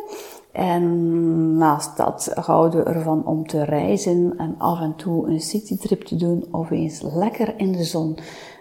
En 0.55 1.57
naast 1.57 1.97
dat 1.97 2.31
houden 2.33 2.83
we 2.83 2.89
ervan 2.89 3.25
om 3.25 3.47
te 3.47 3.63
reizen 3.63 4.33
en 4.37 4.55
af 4.57 4.81
en 4.81 4.95
toe 4.95 5.27
een 5.27 5.41
citytrip 5.41 6.01
te 6.01 6.15
doen 6.15 6.45
of 6.51 6.69
eens 6.69 7.01
lekker 7.01 7.59
in 7.59 7.71
de 7.71 7.83
zon 7.83 8.17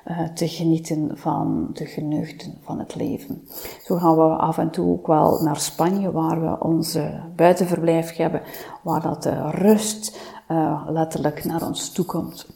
uh, 0.07 0.29
te 0.29 0.49
genieten 0.49 1.11
van 1.19 1.69
de 1.73 1.87
geneugten 1.87 2.55
van 2.63 2.79
het 2.79 2.95
leven. 2.95 3.43
Zo 3.83 3.97
gaan 3.97 4.17
we 4.17 4.23
af 4.23 4.59
en 4.59 4.71
toe 4.71 4.93
ook 4.93 5.07
wel 5.07 5.43
naar 5.43 5.57
Spanje, 5.57 6.13
waar 6.13 6.41
we 6.41 6.65
onze 6.65 7.21
buitenverblijf 7.37 8.17
hebben, 8.17 8.43
waar 8.83 9.03
dat 9.03 9.23
de 9.23 9.51
rust 9.51 10.19
uh, 10.49 10.87
letterlijk 10.89 11.45
naar 11.45 11.67
ons 11.67 11.93
toe 11.93 12.05
komt. 12.05 12.47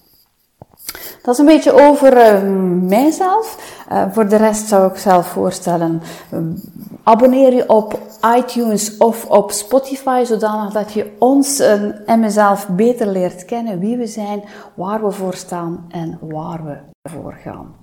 Dat 1.28 1.38
is 1.38 1.46
een 1.46 1.54
beetje 1.54 1.72
over 1.72 2.16
uh, 2.16 2.42
mijzelf. 2.88 3.74
Uh, 3.92 4.04
voor 4.12 4.28
de 4.28 4.36
rest 4.36 4.68
zou 4.68 4.90
ik 4.90 4.96
zelf 4.96 5.26
voorstellen, 5.26 6.02
um, 6.34 6.62
abonneer 7.02 7.54
je 7.54 7.68
op 7.68 8.00
iTunes 8.36 8.96
of 8.96 9.24
op 9.24 9.50
Spotify, 9.50 10.24
zodanig 10.24 10.72
dat 10.72 10.92
je 10.92 11.16
ons 11.18 11.60
uh, 11.60 12.08
en 12.08 12.20
mezelf 12.20 12.68
beter 12.68 13.06
leert 13.06 13.44
kennen, 13.44 13.78
wie 13.78 13.96
we 13.96 14.06
zijn, 14.06 14.44
waar 14.74 15.04
we 15.04 15.10
voor 15.10 15.34
staan 15.34 15.86
en 15.88 16.18
waar 16.20 16.64
we 16.64 16.76
voor 17.10 17.38
gaan. 17.42 17.74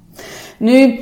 Nu, 0.59 0.99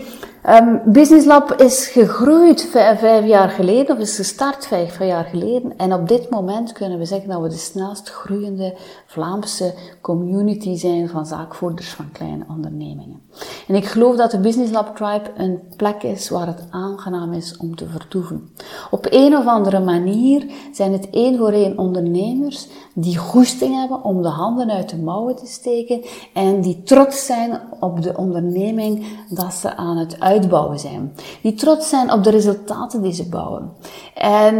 Um, 0.49 0.81
Business 0.85 1.25
Lab 1.25 1.51
is 1.61 1.87
gegroeid 1.87 2.61
vijf, 2.71 3.25
jaar 3.25 3.49
geleden, 3.49 3.95
of 3.95 4.01
is 4.01 4.15
gestart 4.15 4.65
vijf 4.65 4.99
jaar 4.99 5.23
geleden. 5.23 5.77
En 5.77 5.93
op 5.93 6.07
dit 6.07 6.29
moment 6.29 6.71
kunnen 6.71 6.97
we 6.97 7.05
zeggen 7.05 7.29
dat 7.29 7.41
we 7.41 7.47
de 7.47 7.55
snelst 7.55 8.09
groeiende 8.09 8.73
Vlaamse 9.05 9.73
community 10.01 10.75
zijn 10.75 11.09
van 11.09 11.25
zaakvoerders 11.25 11.89
van 11.89 12.11
kleine 12.11 12.45
ondernemingen. 12.49 13.21
En 13.67 13.75
ik 13.75 13.85
geloof 13.85 14.15
dat 14.15 14.31
de 14.31 14.39
Business 14.39 14.71
Lab 14.71 14.95
Tribe 14.95 15.31
een 15.37 15.59
plek 15.77 16.03
is 16.03 16.29
waar 16.29 16.47
het 16.47 16.63
aangenaam 16.69 17.33
is 17.33 17.57
om 17.57 17.75
te 17.75 17.87
vertoeven. 17.87 18.49
Op 18.91 19.07
een 19.09 19.37
of 19.37 19.45
andere 19.45 19.79
manier 19.79 20.45
zijn 20.71 20.91
het 20.91 21.09
één 21.09 21.37
voor 21.37 21.51
één 21.51 21.77
ondernemers 21.77 22.67
die 22.93 23.17
goesting 23.17 23.79
hebben 23.79 24.03
om 24.03 24.21
de 24.21 24.27
handen 24.27 24.69
uit 24.69 24.89
de 24.89 24.97
mouwen 24.97 25.35
te 25.35 25.47
steken 25.47 26.01
en 26.33 26.61
die 26.61 26.83
trots 26.83 27.25
zijn 27.25 27.61
op 27.79 28.01
de 28.01 28.17
onderneming 28.17 29.05
dat 29.29 29.53
ze 29.53 29.75
aan 29.75 29.97
het 29.97 30.19
uitbouwen 30.33 30.79
zijn. 30.79 31.13
Die 31.41 31.53
trots 31.53 31.89
zijn 31.89 32.11
op 32.11 32.23
de 32.23 32.29
resultaten 32.29 33.01
die 33.01 33.13
ze 33.13 33.29
bouwen. 33.29 33.71
En 34.13 34.55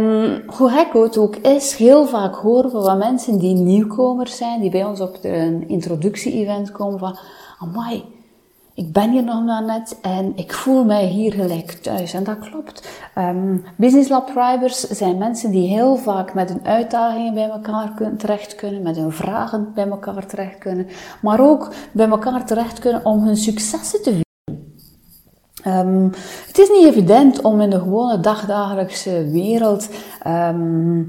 hoe 0.46 0.68
gek 0.68 0.92
het 0.92 1.18
ook 1.18 1.36
is, 1.36 1.74
heel 1.74 2.06
vaak 2.06 2.34
horen 2.34 2.72
we 2.72 2.82
van 2.82 2.98
mensen 2.98 3.38
die 3.38 3.54
nieuwkomers 3.54 4.36
zijn, 4.36 4.60
die 4.60 4.70
bij 4.70 4.84
ons 4.84 5.00
op 5.00 5.18
een 5.22 5.68
introductie-event 5.68 6.72
komen 6.72 6.98
van, 6.98 7.18
amai, 7.58 8.04
ik 8.76 8.92
ben 8.92 9.10
hier 9.10 9.24
nog 9.24 9.44
maar 9.44 9.64
net 9.64 9.98
en 10.02 10.32
ik 10.36 10.52
voel 10.52 10.84
mij 10.84 11.06
hier 11.06 11.32
gelijk 11.32 11.70
thuis. 11.70 12.12
En 12.12 12.24
dat 12.24 12.38
klopt. 12.38 12.88
Um, 13.18 13.64
Business 13.76 14.08
Lab 14.08 14.26
Tribers 14.26 14.80
zijn 14.80 15.18
mensen 15.18 15.50
die 15.50 15.68
heel 15.68 15.96
vaak 15.96 16.34
met 16.34 16.48
hun 16.48 16.66
uitdagingen 16.66 17.34
bij 17.34 17.48
elkaar 17.48 17.92
terecht 18.18 18.54
kunnen, 18.54 18.82
met 18.82 18.96
hun 18.96 19.12
vragen 19.12 19.72
bij 19.74 19.88
elkaar 19.88 20.26
terecht 20.26 20.58
kunnen, 20.58 20.86
maar 21.22 21.40
ook 21.40 21.72
bij 21.92 22.08
elkaar 22.08 22.46
terecht 22.46 22.78
kunnen 22.78 23.04
om 23.04 23.22
hun 23.22 23.36
successen 23.36 24.02
te 24.02 24.10
vieren. 24.10 24.23
Um, 25.66 26.10
het 26.46 26.58
is 26.58 26.68
niet 26.68 26.86
evident 26.86 27.40
om 27.40 27.60
in 27.60 27.70
de 27.70 27.78
gewone 27.78 28.20
dagdagelijkse 28.20 29.30
wereld 29.30 29.88
um, 30.26 31.08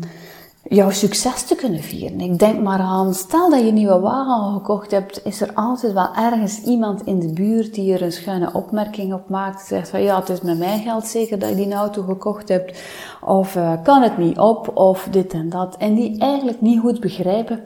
jouw 0.63 0.89
succes 0.89 1.43
te 1.43 1.55
kunnen 1.55 1.79
vieren. 1.79 2.19
Ik 2.19 2.39
denk 2.39 2.61
maar 2.61 2.79
aan, 2.79 3.13
stel 3.13 3.49
dat 3.49 3.59
je 3.59 3.67
een 3.67 3.73
nieuwe 3.73 3.99
wagen 3.99 4.53
gekocht 4.53 4.91
hebt, 4.91 5.25
is 5.25 5.41
er 5.41 5.53
altijd 5.53 5.93
wel 5.93 6.15
ergens 6.15 6.61
iemand 6.61 7.01
in 7.01 7.19
de 7.19 7.33
buurt 7.33 7.73
die 7.73 7.93
er 7.93 8.01
een 8.01 8.11
schuine 8.11 8.53
opmerking 8.53 9.13
op 9.13 9.29
maakt. 9.29 9.67
Zegt 9.67 9.89
van 9.89 10.01
ja, 10.01 10.19
het 10.19 10.29
is 10.29 10.41
met 10.41 10.57
mijn 10.57 10.79
geld 10.79 11.05
zeker 11.05 11.39
dat 11.39 11.49
je 11.49 11.55
die 11.55 11.73
auto 11.73 12.01
gekocht 12.01 12.49
hebt. 12.49 12.81
Of 13.21 13.55
uh, 13.55 13.73
kan 13.83 14.01
het 14.01 14.17
niet 14.17 14.39
op, 14.39 14.77
of 14.77 15.07
dit 15.11 15.33
en 15.33 15.49
dat. 15.49 15.77
En 15.77 15.95
die 15.95 16.19
eigenlijk 16.19 16.61
niet 16.61 16.79
goed 16.79 16.99
begrijpen 16.99 17.63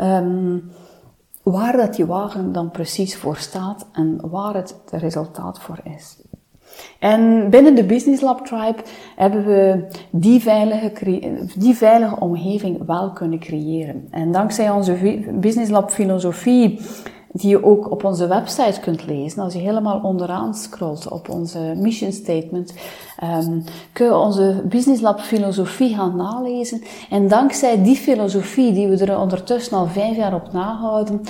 um, 0.00 0.70
waar 1.42 1.76
dat 1.76 1.94
die 1.94 2.06
wagen 2.06 2.52
dan 2.52 2.70
precies 2.70 3.16
voor 3.16 3.36
staat 3.36 3.86
en 3.92 4.30
waar 4.30 4.54
het 4.54 4.74
resultaat 4.90 5.60
voor 5.60 5.78
is. 5.84 6.16
En 6.98 7.50
binnen 7.50 7.74
de 7.74 7.84
Business 7.84 8.22
Lab 8.22 8.46
Tribe 8.46 8.82
hebben 9.16 9.44
we 9.44 9.84
die 10.10 10.40
veilige, 10.40 10.92
die 11.56 11.74
veilige 11.74 12.20
omgeving 12.20 12.86
wel 12.86 13.10
kunnen 13.10 13.38
creëren. 13.38 14.08
En 14.10 14.32
dankzij 14.32 14.70
onze 14.70 15.22
Business 15.32 15.70
Lab 15.70 15.90
filosofie, 15.90 16.80
die 17.32 17.50
je 17.50 17.64
ook 17.64 17.90
op 17.90 18.04
onze 18.04 18.26
website 18.26 18.80
kunt 18.80 19.06
lezen, 19.06 19.42
als 19.42 19.52
je 19.52 19.58
helemaal 19.58 20.00
onderaan 20.02 20.54
scrolt 20.54 21.08
op 21.08 21.28
onze 21.28 21.74
mission 21.76 22.12
statement, 22.12 22.74
um, 23.44 23.64
kun 23.92 24.06
je 24.06 24.16
onze 24.16 24.62
Business 24.68 25.02
Lab 25.02 25.20
filosofie 25.20 25.94
gaan 25.94 26.16
nalezen. 26.16 26.82
En 27.10 27.28
dankzij 27.28 27.82
die 27.82 27.96
filosofie, 27.96 28.72
die 28.72 28.88
we 28.88 29.04
er 29.04 29.18
ondertussen 29.18 29.76
al 29.76 29.86
vijf 29.86 30.16
jaar 30.16 30.34
op 30.34 30.52
nahouden, 30.52 31.20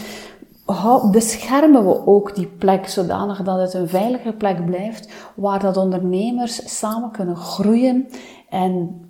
beschermen 1.11 1.87
we 1.87 2.07
ook 2.07 2.35
die 2.35 2.47
plek 2.47 2.89
zodanig 2.89 3.43
dat 3.43 3.61
het 3.61 3.75
een 3.75 3.89
veilige 3.89 4.33
plek 4.33 4.65
blijft 4.65 5.13
waar 5.35 5.61
dat 5.61 5.77
ondernemers 5.77 6.79
samen 6.79 7.11
kunnen 7.11 7.37
groeien 7.37 8.09
en 8.49 9.01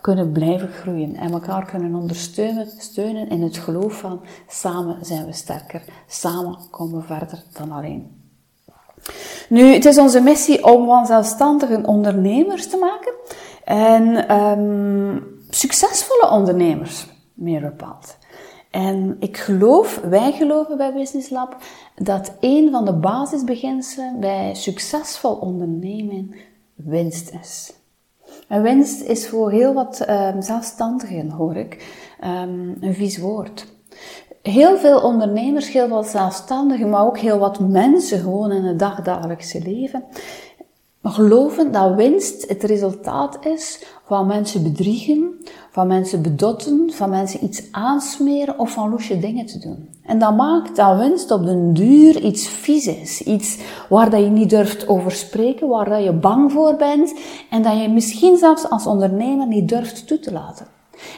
kunnen 0.00 0.32
blijven 0.32 0.68
groeien 0.68 1.16
en 1.16 1.32
elkaar 1.32 1.64
kunnen 1.64 1.94
ondersteunen 1.94 2.68
steunen 2.78 3.28
in 3.28 3.42
het 3.42 3.56
geloof 3.56 3.92
van 3.92 4.20
samen 4.48 5.04
zijn 5.04 5.26
we 5.26 5.32
sterker, 5.32 5.82
samen 6.06 6.58
komen 6.70 7.00
we 7.00 7.06
verder 7.06 7.42
dan 7.52 7.72
alleen. 7.72 8.20
Nu, 9.48 9.72
het 9.72 9.84
is 9.84 9.98
onze 9.98 10.20
missie 10.20 10.64
om 10.64 10.86
van 10.86 11.06
zelfstandige 11.06 11.80
ondernemers 11.86 12.68
te 12.68 12.76
maken 12.76 13.12
en 13.64 14.36
um, 14.36 15.40
succesvolle 15.50 16.30
ondernemers, 16.30 17.06
meer 17.34 17.60
bepaald. 17.60 18.16
En 18.72 19.16
ik 19.20 19.36
geloof, 19.36 20.00
wij 20.08 20.32
geloven 20.32 20.76
bij 20.76 20.92
Business 20.92 21.30
Lab, 21.30 21.56
dat 21.96 22.32
een 22.40 22.70
van 22.70 22.84
de 22.84 22.92
basisbeginselen 22.92 24.20
bij 24.20 24.54
succesvol 24.54 25.34
ondernemen 25.34 26.34
winst 26.74 27.32
is. 27.40 27.72
En 28.48 28.62
winst 28.62 29.02
is 29.02 29.28
voor 29.28 29.50
heel 29.50 29.74
wat 29.74 30.08
um, 30.08 30.42
zelfstandigen, 30.42 31.30
hoor 31.30 31.56
ik, 31.56 31.96
um, 32.24 32.76
een 32.80 32.94
vies 32.94 33.18
woord. 33.18 33.66
Heel 34.42 34.76
veel 34.78 35.00
ondernemers, 35.00 35.72
heel 35.72 35.88
wat 35.88 36.06
zelfstandigen, 36.06 36.90
maar 36.90 37.06
ook 37.06 37.18
heel 37.18 37.38
wat 37.38 37.60
mensen 37.60 38.18
gewoon 38.18 38.52
in 38.52 38.64
het 38.64 38.78
dagdagelijkse 38.78 39.62
leven, 39.62 40.04
geloven 41.02 41.72
dat 41.72 41.94
winst 41.94 42.48
het 42.48 42.62
resultaat 42.62 43.46
is 43.46 43.84
van 44.12 44.26
mensen 44.26 44.62
bedriegen, 44.62 45.40
van 45.70 45.86
mensen 45.86 46.22
bedotten, 46.22 46.92
van 46.92 47.10
mensen 47.10 47.44
iets 47.44 47.62
aansmeren 47.70 48.58
of 48.58 48.70
van 48.70 48.90
loesje 48.90 49.18
dingen 49.18 49.46
te 49.46 49.58
doen. 49.58 49.88
En 50.06 50.18
dat 50.18 50.36
maakt 50.36 50.76
dat 50.76 50.98
winst 50.98 51.30
op 51.30 51.44
den 51.44 51.72
duur 51.72 52.20
iets 52.20 52.48
vies 52.48 52.86
is. 52.86 53.22
Iets 53.22 53.58
waar 53.88 54.10
dat 54.10 54.20
je 54.20 54.26
niet 54.26 54.50
durft 54.50 54.88
over 54.88 55.12
spreken, 55.12 55.68
waar 55.68 55.88
dat 55.88 56.04
je 56.04 56.12
bang 56.12 56.52
voor 56.52 56.76
bent 56.76 57.14
en 57.50 57.62
dat 57.62 57.80
je 57.80 57.88
misschien 57.88 58.36
zelfs 58.36 58.70
als 58.70 58.86
ondernemer 58.86 59.46
niet 59.46 59.68
durft 59.68 60.06
toe 60.06 60.18
te 60.18 60.32
laten. 60.32 60.66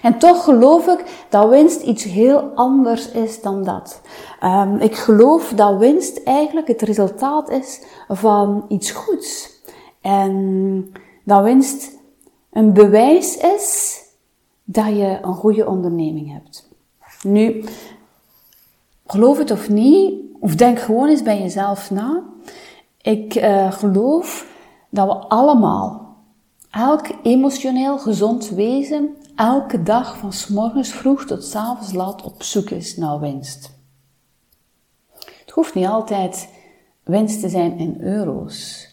En 0.02 0.18
toch 0.18 0.44
geloof 0.44 0.86
ik 0.86 1.26
dat 1.28 1.48
winst 1.48 1.82
iets 1.82 2.04
heel 2.04 2.40
anders 2.54 3.10
is 3.10 3.42
dan 3.42 3.64
dat. 3.64 4.00
Um, 4.44 4.76
ik 4.76 4.94
geloof 4.94 5.52
dat 5.56 5.78
winst 5.78 6.22
eigenlijk 6.24 6.68
het 6.68 6.82
resultaat 6.82 7.50
is 7.50 7.82
van 8.08 8.64
iets 8.68 8.90
goeds. 8.90 9.50
En 10.00 10.92
dat 11.24 11.42
winst 11.42 12.02
een 12.54 12.72
bewijs 12.72 13.36
is 13.36 13.98
dat 14.64 14.86
je 14.86 15.18
een 15.22 15.34
goede 15.34 15.68
onderneming 15.68 16.32
hebt. 16.32 16.68
Nu, 17.22 17.64
geloof 19.06 19.38
het 19.38 19.50
of 19.50 19.68
niet, 19.68 20.20
of 20.40 20.54
denk 20.54 20.78
gewoon 20.78 21.08
eens 21.08 21.22
bij 21.22 21.38
jezelf 21.38 21.90
na. 21.90 22.22
Ik 23.00 23.34
uh, 23.34 23.72
geloof 23.72 24.46
dat 24.90 25.06
we 25.06 25.14
allemaal, 25.14 26.16
elk 26.70 27.06
emotioneel 27.22 27.98
gezond 27.98 28.48
wezen, 28.48 29.16
elke 29.36 29.82
dag 29.82 30.18
van 30.18 30.32
s 30.32 30.48
morgens 30.48 30.92
vroeg 30.92 31.24
tot 31.24 31.44
s 31.44 31.54
avonds 31.54 31.92
laat 31.92 32.22
op 32.22 32.42
zoek 32.42 32.70
is 32.70 32.96
naar 32.96 33.20
winst. 33.20 33.72
Het 35.14 35.50
hoeft 35.50 35.74
niet 35.74 35.86
altijd 35.86 36.48
winst 37.02 37.40
te 37.40 37.48
zijn 37.48 37.78
in 37.78 37.96
euro's. 38.00 38.88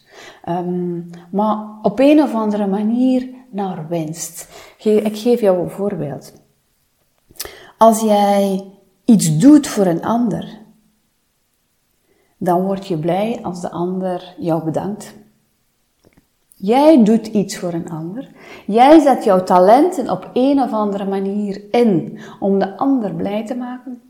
Um, 0.48 1.10
maar 1.30 1.78
op 1.82 1.98
een 1.98 2.22
of 2.22 2.34
andere 2.34 2.66
manier 2.66 3.28
naar 3.52 3.88
winst. 3.88 4.48
Ik 4.78 5.18
geef 5.18 5.40
jou 5.40 5.58
een 5.58 5.70
voorbeeld. 5.70 6.32
Als 7.78 8.00
jij 8.00 8.70
iets 9.04 9.38
doet 9.38 9.66
voor 9.66 9.86
een 9.86 10.04
ander, 10.04 10.60
dan 12.38 12.62
word 12.62 12.86
je 12.86 12.98
blij 12.98 13.38
als 13.42 13.60
de 13.60 13.70
ander 13.70 14.34
jou 14.38 14.64
bedankt. 14.64 15.14
Jij 16.54 17.04
doet 17.04 17.26
iets 17.26 17.56
voor 17.56 17.72
een 17.72 17.90
ander. 17.90 18.30
Jij 18.66 19.00
zet 19.00 19.24
jouw 19.24 19.42
talenten 19.42 20.10
op 20.10 20.30
een 20.32 20.60
of 20.60 20.72
andere 20.72 21.04
manier 21.04 21.62
in 21.70 22.18
om 22.40 22.58
de 22.58 22.76
ander 22.76 23.14
blij 23.14 23.46
te 23.46 23.54
maken. 23.54 24.02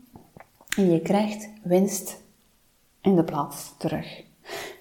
En 0.77 0.91
je 0.91 1.01
krijgt 1.01 1.49
winst 1.63 2.23
in 3.01 3.15
de 3.15 3.23
plaats 3.23 3.73
terug. 3.77 4.23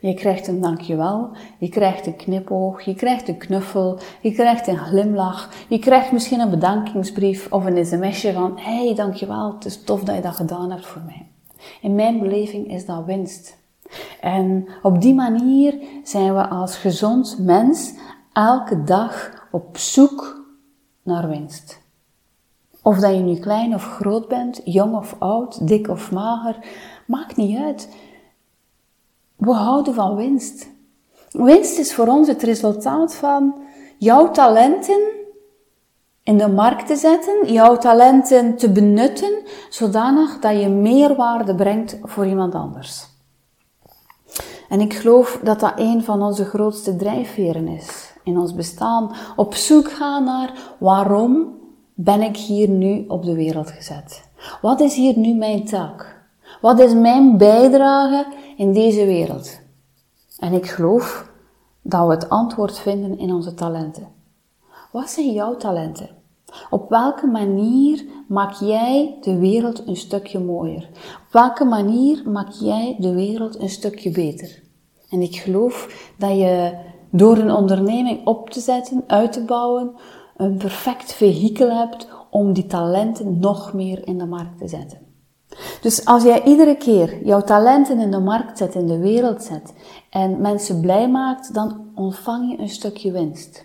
Je 0.00 0.14
krijgt 0.14 0.46
een 0.46 0.60
dankjewel, 0.60 1.30
je 1.58 1.68
krijgt 1.68 2.06
een 2.06 2.16
knipoog, 2.16 2.82
je 2.82 2.94
krijgt 2.94 3.28
een 3.28 3.38
knuffel, 3.38 3.98
je 4.20 4.32
krijgt 4.32 4.66
een 4.66 4.78
glimlach, 4.78 5.50
je 5.68 5.78
krijgt 5.78 6.12
misschien 6.12 6.40
een 6.40 6.50
bedankingsbrief 6.50 7.52
of 7.52 7.64
een 7.64 7.86
sms'je 7.86 8.32
van 8.32 8.58
hey 8.58 8.94
dankjewel, 8.94 9.54
het 9.54 9.64
is 9.64 9.84
tof 9.84 10.02
dat 10.02 10.14
je 10.14 10.22
dat 10.22 10.36
gedaan 10.36 10.70
hebt 10.70 10.86
voor 10.86 11.02
mij. 11.06 11.26
In 11.80 11.94
mijn 11.94 12.18
beleving 12.18 12.70
is 12.72 12.86
dat 12.86 13.04
winst. 13.04 13.60
En 14.20 14.68
op 14.82 15.00
die 15.00 15.14
manier 15.14 15.74
zijn 16.04 16.34
we 16.34 16.48
als 16.48 16.76
gezond 16.76 17.36
mens 17.38 17.94
elke 18.32 18.84
dag 18.84 19.30
op 19.50 19.76
zoek 19.76 20.46
naar 21.02 21.28
winst. 21.28 21.80
Of 22.82 22.98
dat 22.98 23.14
je 23.14 23.20
nu 23.20 23.38
klein 23.38 23.74
of 23.74 23.84
groot 23.84 24.28
bent, 24.28 24.60
jong 24.64 24.96
of 24.96 25.16
oud, 25.18 25.68
dik 25.68 25.88
of 25.88 26.12
mager, 26.12 26.56
maakt 27.06 27.36
niet 27.36 27.58
uit. 27.58 27.88
We 29.42 29.52
houden 29.52 29.94
van 29.94 30.16
winst. 30.16 30.68
Winst 31.30 31.78
is 31.78 31.94
voor 31.94 32.06
ons 32.06 32.28
het 32.28 32.42
resultaat 32.42 33.14
van 33.14 33.54
jouw 33.98 34.30
talenten 34.30 35.00
in 36.22 36.38
de 36.38 36.48
markt 36.48 36.86
te 36.86 36.96
zetten, 36.96 37.52
jouw 37.52 37.76
talenten 37.76 38.56
te 38.56 38.72
benutten, 38.72 39.42
zodanig 39.70 40.38
dat 40.38 40.60
je 40.60 40.68
meerwaarde 40.68 41.54
brengt 41.54 41.98
voor 42.02 42.26
iemand 42.26 42.54
anders. 42.54 43.06
En 44.68 44.80
ik 44.80 44.94
geloof 44.94 45.40
dat 45.42 45.60
dat 45.60 45.72
een 45.76 46.04
van 46.04 46.22
onze 46.22 46.44
grootste 46.44 46.96
drijfveren 46.96 47.68
is 47.68 48.12
in 48.24 48.38
ons 48.38 48.54
bestaan. 48.54 49.10
Op 49.36 49.54
zoek 49.54 49.90
gaan 49.90 50.24
naar 50.24 50.74
waarom 50.78 51.60
ben 51.94 52.22
ik 52.22 52.36
hier 52.36 52.68
nu 52.68 53.04
op 53.08 53.24
de 53.24 53.34
wereld 53.34 53.70
gezet? 53.70 54.28
Wat 54.60 54.80
is 54.80 54.94
hier 54.94 55.18
nu 55.18 55.34
mijn 55.34 55.64
taak? 55.64 56.20
Wat 56.60 56.80
is 56.80 56.94
mijn 56.94 57.36
bijdrage 57.36 58.26
in 58.56 58.72
deze 58.72 59.04
wereld? 59.04 59.60
En 60.38 60.52
ik 60.52 60.66
geloof 60.66 61.30
dat 61.82 62.06
we 62.06 62.12
het 62.12 62.28
antwoord 62.28 62.78
vinden 62.78 63.18
in 63.18 63.32
onze 63.32 63.54
talenten. 63.54 64.08
Wat 64.92 65.10
zijn 65.10 65.32
jouw 65.32 65.56
talenten? 65.56 66.08
Op 66.70 66.88
welke 66.88 67.26
manier 67.26 68.04
maak 68.28 68.52
jij 68.52 69.16
de 69.20 69.38
wereld 69.38 69.86
een 69.86 69.96
stukje 69.96 70.38
mooier? 70.38 70.88
Op 71.26 71.32
welke 71.32 71.64
manier 71.64 72.30
maak 72.30 72.50
jij 72.50 72.96
de 72.98 73.14
wereld 73.14 73.60
een 73.60 73.68
stukje 73.68 74.10
beter? 74.10 74.62
En 75.10 75.22
ik 75.22 75.36
geloof 75.36 76.10
dat 76.18 76.38
je 76.38 76.78
door 77.10 77.36
een 77.36 77.52
onderneming 77.52 78.26
op 78.26 78.50
te 78.50 78.60
zetten, 78.60 79.04
uit 79.06 79.32
te 79.32 79.44
bouwen, 79.44 79.94
een 80.36 80.56
perfect 80.56 81.12
vehikel 81.12 81.70
hebt 81.70 82.08
om 82.30 82.52
die 82.52 82.66
talenten 82.66 83.38
nog 83.38 83.72
meer 83.72 84.06
in 84.06 84.18
de 84.18 84.26
markt 84.26 84.58
te 84.58 84.68
zetten. 84.68 85.11
Dus 85.80 86.04
als 86.04 86.22
jij 86.22 86.42
iedere 86.42 86.76
keer 86.76 87.24
jouw 87.24 87.40
talenten 87.40 87.98
in 87.98 88.10
de 88.10 88.20
markt 88.20 88.58
zet, 88.58 88.74
in 88.74 88.86
de 88.86 88.98
wereld 88.98 89.42
zet 89.42 89.72
en 90.10 90.40
mensen 90.40 90.80
blij 90.80 91.08
maakt, 91.08 91.54
dan 91.54 91.90
ontvang 91.94 92.50
je 92.50 92.58
een 92.58 92.68
stukje 92.68 93.12
winst. 93.12 93.64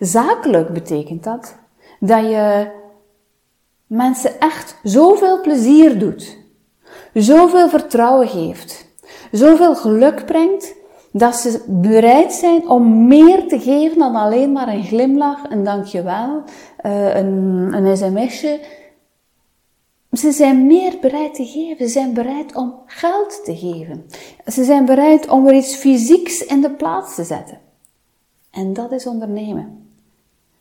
Zakelijk 0.00 0.72
betekent 0.72 1.24
dat 1.24 1.60
dat 2.00 2.24
je 2.24 2.70
mensen 3.86 4.40
echt 4.40 4.78
zoveel 4.82 5.40
plezier 5.40 5.98
doet, 5.98 6.38
zoveel 7.14 7.68
vertrouwen 7.68 8.28
geeft, 8.28 8.86
zoveel 9.32 9.74
geluk 9.74 10.26
brengt, 10.26 10.74
dat 11.12 11.36
ze 11.36 11.64
bereid 11.66 12.32
zijn 12.32 12.68
om 12.68 13.06
meer 13.06 13.48
te 13.48 13.60
geven 13.60 13.98
dan 13.98 14.16
alleen 14.16 14.52
maar 14.52 14.68
een 14.68 14.84
glimlach, 14.84 15.50
een 15.50 15.64
dankjewel, 15.64 16.42
uh, 16.86 17.14
een, 17.14 17.68
een 17.72 17.96
sms'je. 17.96 18.60
Ze 20.12 20.32
zijn 20.32 20.66
meer 20.66 20.98
bereid 21.00 21.34
te 21.34 21.44
geven. 21.46 21.86
Ze 21.86 21.92
zijn 21.92 22.14
bereid 22.14 22.54
om 22.54 22.74
geld 22.86 23.44
te 23.44 23.56
geven. 23.56 24.06
Ze 24.46 24.64
zijn 24.64 24.84
bereid 24.84 25.28
om 25.28 25.46
er 25.46 25.54
iets 25.54 25.74
fysieks 25.74 26.44
in 26.44 26.60
de 26.60 26.70
plaats 26.70 27.14
te 27.14 27.24
zetten. 27.24 27.60
En 28.50 28.72
dat 28.72 28.92
is 28.92 29.06
ondernemen. 29.06 29.90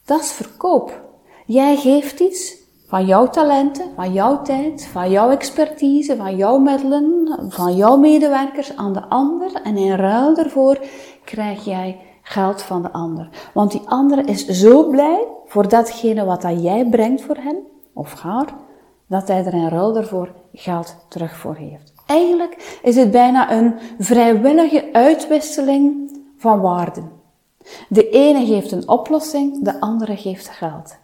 Dat 0.05 0.21
is 0.21 0.31
verkoop. 0.31 1.01
Jij 1.45 1.77
geeft 1.77 2.19
iets 2.19 2.57
van 2.87 3.05
jouw 3.05 3.29
talenten, 3.29 3.85
van 3.95 4.13
jouw 4.13 4.41
tijd, 4.41 4.87
van 4.91 5.11
jouw 5.11 5.29
expertise, 5.29 6.15
van 6.15 6.35
jouw 6.35 6.57
middelen, 6.57 7.35
van 7.49 7.75
jouw 7.75 7.97
medewerkers 7.97 8.75
aan 8.75 8.93
de 8.93 9.05
ander 9.05 9.53
en 9.63 9.77
in 9.77 9.95
ruil 9.95 10.35
daarvoor 10.35 10.79
krijg 11.23 11.65
jij 11.65 11.99
geld 12.21 12.61
van 12.61 12.81
de 12.81 12.91
ander. 12.91 13.29
Want 13.53 13.71
die 13.71 13.81
ander 13.85 14.27
is 14.27 14.45
zo 14.45 14.89
blij 14.89 15.27
voor 15.45 15.67
datgene 15.67 16.25
wat 16.25 16.41
dat 16.41 16.63
jij 16.63 16.85
brengt 16.85 17.21
voor 17.21 17.37
hem 17.37 17.57
of 17.93 18.13
haar, 18.13 18.53
dat 19.11 19.27
hij 19.27 19.45
er 19.45 19.53
in 19.53 19.67
ruil 19.67 19.93
daarvoor 19.93 20.29
geld 20.53 20.95
terug 21.07 21.37
voor 21.37 21.55
heeft. 21.55 21.93
Eigenlijk 22.05 22.79
is 22.83 22.95
het 22.95 23.11
bijna 23.11 23.51
een 23.51 23.73
vrijwillige 23.99 24.89
uitwisseling 24.91 26.11
van 26.37 26.61
waarden. 26.61 27.11
De 27.89 28.09
ene 28.09 28.45
geeft 28.45 28.71
een 28.71 28.87
oplossing, 28.87 29.63
de 29.63 29.79
andere 29.79 30.17
geeft 30.17 30.49
geld. 30.49 30.97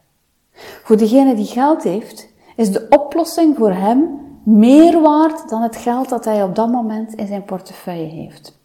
Voor 0.84 0.98
degene 0.98 1.36
die 1.36 1.46
geld 1.46 1.84
heeft, 1.84 2.28
is 2.56 2.72
de 2.72 2.86
oplossing 2.90 3.58
voor 3.58 3.72
hem 3.72 4.20
meer 4.44 5.02
waard 5.02 5.50
dan 5.50 5.62
het 5.62 5.76
geld 5.76 6.10
dat 6.10 6.26
hij 6.26 6.44
op 6.44 6.56
dat 6.56 6.72
moment 6.72 7.14
in 7.14 7.28
zijn 7.28 7.44
portefeuille 7.44 8.08
heeft. 8.08 8.60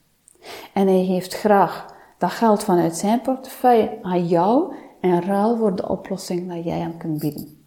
En 0.72 0.86
hij 0.86 1.04
geeft 1.04 1.34
graag 1.34 1.94
dat 2.18 2.30
geld 2.30 2.64
vanuit 2.64 2.96
zijn 2.96 3.20
portefeuille 3.20 3.98
aan 4.02 4.26
jou 4.26 4.74
in 5.00 5.20
ruil 5.20 5.56
voor 5.56 5.76
de 5.76 5.88
oplossing 5.88 6.54
dat 6.54 6.64
jij 6.64 6.78
hem 6.78 6.96
kunt 6.96 7.18
bieden. 7.18 7.61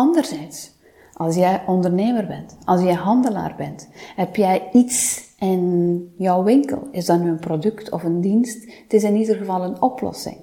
Anderzijds, 0.00 0.72
als 1.12 1.34
jij 1.34 1.62
ondernemer 1.66 2.26
bent, 2.26 2.56
als 2.64 2.82
jij 2.82 2.94
handelaar 2.94 3.54
bent, 3.56 3.88
heb 4.16 4.36
jij 4.36 4.68
iets 4.72 5.24
in 5.38 6.14
jouw 6.18 6.42
winkel. 6.42 6.88
Is 6.90 7.06
dat 7.06 7.20
nu 7.20 7.28
een 7.28 7.38
product 7.38 7.90
of 7.90 8.04
een 8.04 8.20
dienst? 8.20 8.64
Het 8.82 8.92
is 8.92 9.02
in 9.02 9.16
ieder 9.16 9.36
geval 9.36 9.62
een 9.62 9.82
oplossing. 9.82 10.36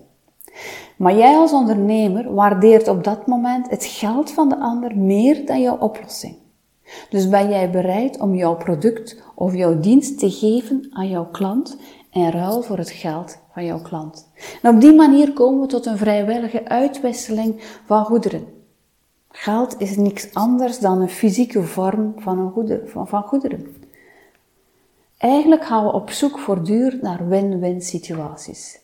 Maar 0.97 1.17
jij 1.17 1.35
als 1.35 1.51
ondernemer 1.51 2.33
waardeert 2.33 2.87
op 2.87 3.03
dat 3.03 3.27
moment 3.27 3.69
het 3.69 3.85
geld 3.85 4.31
van 4.31 4.49
de 4.49 4.57
ander 4.57 4.97
meer 4.97 5.45
dan 5.45 5.61
jouw 5.61 5.77
oplossing. 5.77 6.35
Dus 7.09 7.29
ben 7.29 7.49
jij 7.49 7.71
bereid 7.71 8.19
om 8.19 8.35
jouw 8.35 8.55
product 8.55 9.23
of 9.35 9.55
jouw 9.55 9.79
dienst 9.79 10.19
te 10.19 10.31
geven 10.31 10.87
aan 10.89 11.09
jouw 11.09 11.27
klant 11.31 11.77
in 12.11 12.29
ruil 12.29 12.61
voor 12.61 12.77
het 12.77 12.91
geld 12.91 13.39
van 13.53 13.65
jouw 13.65 13.81
klant. 13.81 14.31
En 14.61 14.75
op 14.75 14.81
die 14.81 14.93
manier 14.93 15.33
komen 15.33 15.61
we 15.61 15.67
tot 15.67 15.85
een 15.85 15.97
vrijwillige 15.97 16.67
uitwisseling 16.67 17.79
van 17.85 18.05
goederen. 18.05 18.56
Geld 19.29 19.79
is 19.79 19.97
niks 19.97 20.33
anders 20.33 20.79
dan 20.79 21.01
een 21.01 21.09
fysieke 21.09 21.63
vorm 21.63 22.13
van, 22.17 22.39
een 22.39 22.81
van, 22.85 23.07
van 23.07 23.23
goederen. 23.23 23.75
Eigenlijk 25.17 25.65
gaan 25.65 25.83
we 25.83 25.91
op 25.91 26.09
zoek 26.09 26.39
voortdurend 26.39 27.01
naar 27.01 27.27
win-win 27.27 27.81
situaties. 27.81 28.79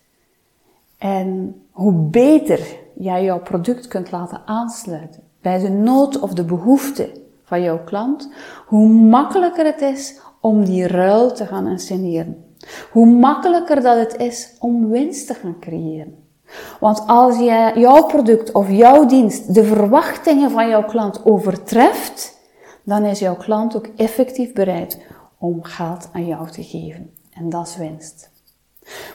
En 0.98 1.60
hoe 1.70 1.92
beter 1.92 2.76
jij 2.94 3.24
jouw 3.24 3.40
product 3.40 3.88
kunt 3.88 4.10
laten 4.10 4.42
aansluiten 4.46 5.22
bij 5.40 5.58
de 5.58 5.70
nood 5.70 6.20
of 6.20 6.32
de 6.32 6.44
behoefte 6.44 7.12
van 7.44 7.62
jouw 7.62 7.84
klant, 7.84 8.32
hoe 8.66 8.88
makkelijker 8.88 9.64
het 9.64 9.80
is 9.80 10.20
om 10.40 10.64
die 10.64 10.86
ruil 10.86 11.32
te 11.32 11.46
gaan 11.46 11.66
insceneren. 11.66 12.44
Hoe 12.90 13.06
makkelijker 13.06 13.82
dat 13.82 13.96
het 13.98 14.16
is 14.16 14.56
om 14.58 14.88
winst 14.88 15.26
te 15.26 15.34
gaan 15.34 15.56
creëren. 15.60 16.23
Want 16.80 17.02
als 17.06 17.38
jij 17.38 17.72
jouw 17.74 18.06
product 18.06 18.52
of 18.52 18.70
jouw 18.70 19.06
dienst 19.06 19.54
de 19.54 19.64
verwachtingen 19.64 20.50
van 20.50 20.68
jouw 20.68 20.84
klant 20.84 21.24
overtreft, 21.24 22.38
dan 22.82 23.04
is 23.04 23.18
jouw 23.18 23.36
klant 23.36 23.76
ook 23.76 23.88
effectief 23.96 24.52
bereid 24.52 25.00
om 25.38 25.62
geld 25.62 26.08
aan 26.12 26.26
jou 26.26 26.50
te 26.50 26.62
geven. 26.62 27.10
En 27.32 27.48
dat 27.48 27.66
is 27.66 27.76
winst. 27.76 28.30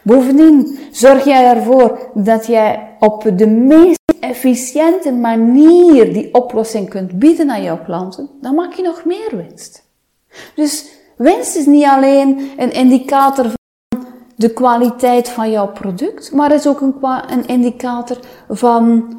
Bovendien 0.01 0.79
zorg 0.91 1.25
jij 1.25 1.55
ervoor 1.55 2.11
dat 2.13 2.45
jij 2.45 2.95
op 2.99 3.31
de 3.35 3.47
meest 3.47 3.97
efficiënte 4.19 5.11
manier 5.11 6.13
die 6.13 6.33
oplossing 6.33 6.89
kunt 6.89 7.19
bieden 7.19 7.49
aan 7.49 7.63
jouw 7.63 7.83
klanten, 7.83 8.29
dan 8.41 8.55
maak 8.55 8.73
je 8.73 8.81
nog 8.81 9.05
meer 9.05 9.29
winst. 9.31 9.87
Dus 10.55 10.85
winst 11.17 11.55
is 11.55 11.65
niet 11.65 11.85
alleen 11.85 12.51
een 12.57 12.71
indicator 12.71 13.51
de 14.39 14.53
kwaliteit 14.53 15.29
van 15.29 15.51
jouw 15.51 15.67
product, 15.71 16.31
maar 16.31 16.51
is 16.51 16.67
ook 16.67 16.81
een, 16.81 16.95
een 17.27 17.47
indicator 17.47 18.17
van 18.49 19.13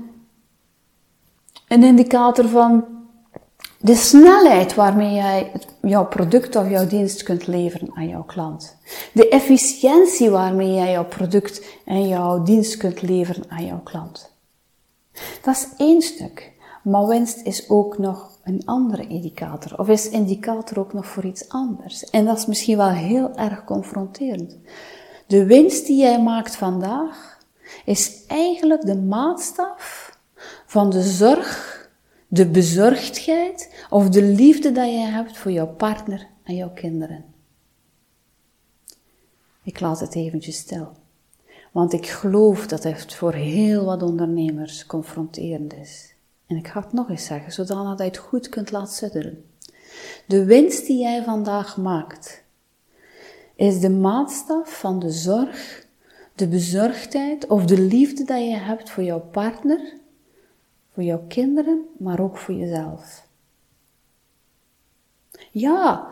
een 1.68 1.84
indicator 1.84 2.48
van 2.48 2.84
de 3.78 3.94
snelheid 3.94 4.74
waarmee 4.74 5.14
jij 5.14 5.52
jouw 5.82 6.06
product 6.06 6.56
of 6.56 6.70
jouw 6.70 6.86
dienst 6.86 7.22
kunt 7.22 7.46
leveren 7.46 7.90
aan 7.94 8.08
jouw 8.08 8.22
klant. 8.22 8.76
De 9.12 9.28
efficiëntie 9.28 10.30
waarmee 10.30 10.72
jij 10.74 10.90
jouw 10.90 11.06
product 11.06 11.64
en 11.84 12.08
jouw 12.08 12.42
dienst 12.42 12.76
kunt 12.76 13.02
leveren 13.02 13.44
aan 13.48 13.66
jouw 13.66 13.80
klant. 13.82 14.32
Dat 15.42 15.54
is 15.54 15.68
één 15.76 16.02
stuk. 16.02 16.52
Maar 16.82 17.06
winst 17.06 17.46
is 17.46 17.68
ook 17.68 17.98
nog 17.98 18.38
een 18.44 18.62
andere 18.64 19.06
indicator. 19.06 19.78
Of 19.78 19.88
is 19.88 20.08
indicator 20.08 20.78
ook 20.78 20.92
nog 20.92 21.06
voor 21.06 21.24
iets 21.24 21.48
anders? 21.48 22.04
En 22.04 22.24
dat 22.24 22.38
is 22.38 22.46
misschien 22.46 22.76
wel 22.76 22.90
heel 22.90 23.34
erg 23.34 23.64
confronterend. 23.64 24.56
De 25.30 25.46
winst 25.46 25.86
die 25.86 25.98
jij 25.98 26.22
maakt 26.22 26.56
vandaag 26.56 27.38
is 27.84 28.26
eigenlijk 28.26 28.86
de 28.86 28.96
maatstaf 28.96 30.16
van 30.66 30.90
de 30.90 31.02
zorg 31.02 31.78
de 32.28 32.46
bezorgdheid 32.46 33.86
of 33.90 34.08
de 34.08 34.22
liefde 34.22 34.72
dat 34.72 34.86
je 34.86 34.98
hebt 34.98 35.36
voor 35.36 35.50
jouw 35.50 35.66
partner 35.66 36.26
en 36.44 36.54
jouw 36.56 36.70
kinderen. 36.70 37.24
Ik 39.62 39.80
laat 39.80 40.00
het 40.00 40.14
eventjes 40.14 40.56
stil. 40.56 40.92
Want 41.72 41.92
ik 41.92 42.06
geloof 42.06 42.66
dat 42.66 42.82
het 42.82 43.14
voor 43.14 43.32
heel 43.32 43.84
wat 43.84 44.02
ondernemers 44.02 44.86
confronterend 44.86 45.74
is. 45.74 46.14
En 46.46 46.56
ik 46.56 46.68
ga 46.68 46.80
het 46.80 46.92
nog 46.92 47.10
eens 47.10 47.24
zeggen, 47.24 47.52
zodat 47.52 47.98
je 47.98 48.04
het 48.04 48.16
goed 48.16 48.48
kunt 48.48 48.70
laten 48.70 48.94
zitten. 48.94 49.44
De 50.26 50.44
winst 50.44 50.86
die 50.86 50.98
jij 50.98 51.22
vandaag 51.22 51.76
maakt, 51.76 52.39
is 53.60 53.80
de 53.80 53.90
maatstaf 53.90 54.78
van 54.78 54.98
de 54.98 55.10
zorg, 55.10 55.86
de 56.34 56.48
bezorgdheid 56.48 57.46
of 57.46 57.64
de 57.64 57.80
liefde 57.80 58.24
dat 58.24 58.38
je 58.38 58.56
hebt 58.56 58.90
voor 58.90 59.02
jouw 59.02 59.20
partner 59.20 59.98
voor 60.92 61.02
jouw 61.02 61.24
kinderen, 61.28 61.84
maar 61.98 62.20
ook 62.20 62.38
voor 62.38 62.54
jezelf. 62.54 63.26
Ja, 65.50 66.06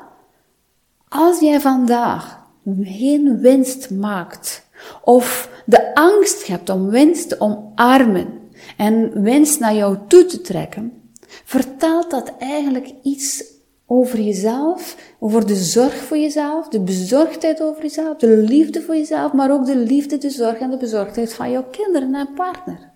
als 1.09 1.41
jij 1.41 1.61
vandaag 1.61 2.47
geen 2.83 3.39
winst 3.39 3.91
maakt, 3.91 4.67
of 5.03 5.51
de 5.67 5.95
angst 5.95 6.47
hebt 6.47 6.69
om 6.69 6.89
winst 6.89 7.29
te 7.29 7.41
omarmen 7.41 8.41
en 8.77 9.23
winst 9.23 9.61
naar 9.61 9.75
jou 9.75 9.99
toe 10.09 10.25
te 10.25 10.41
trekken, 10.41 11.13
vertelt 11.45 12.11
dat 12.11 12.37
eigenlijk 12.39 12.93
iets 13.03 13.45
over 13.91 14.21
jezelf, 14.21 14.97
over 15.19 15.47
de 15.47 15.57
zorg 15.57 15.95
voor 15.95 16.17
jezelf, 16.17 16.69
de 16.69 16.81
bezorgdheid 16.81 17.63
over 17.63 17.83
jezelf, 17.83 18.17
de 18.17 18.37
liefde 18.37 18.83
voor 18.83 18.97
jezelf, 18.97 19.33
maar 19.33 19.53
ook 19.53 19.67
de 19.67 19.77
liefde, 19.77 20.19
de 20.19 20.31
zorg 20.31 20.59
en 20.59 20.71
de 20.71 20.77
bezorgdheid 20.77 21.35
van 21.35 21.51
jouw 21.51 21.65
kinderen 21.71 22.15
en 22.15 22.35
partner. 22.35 22.91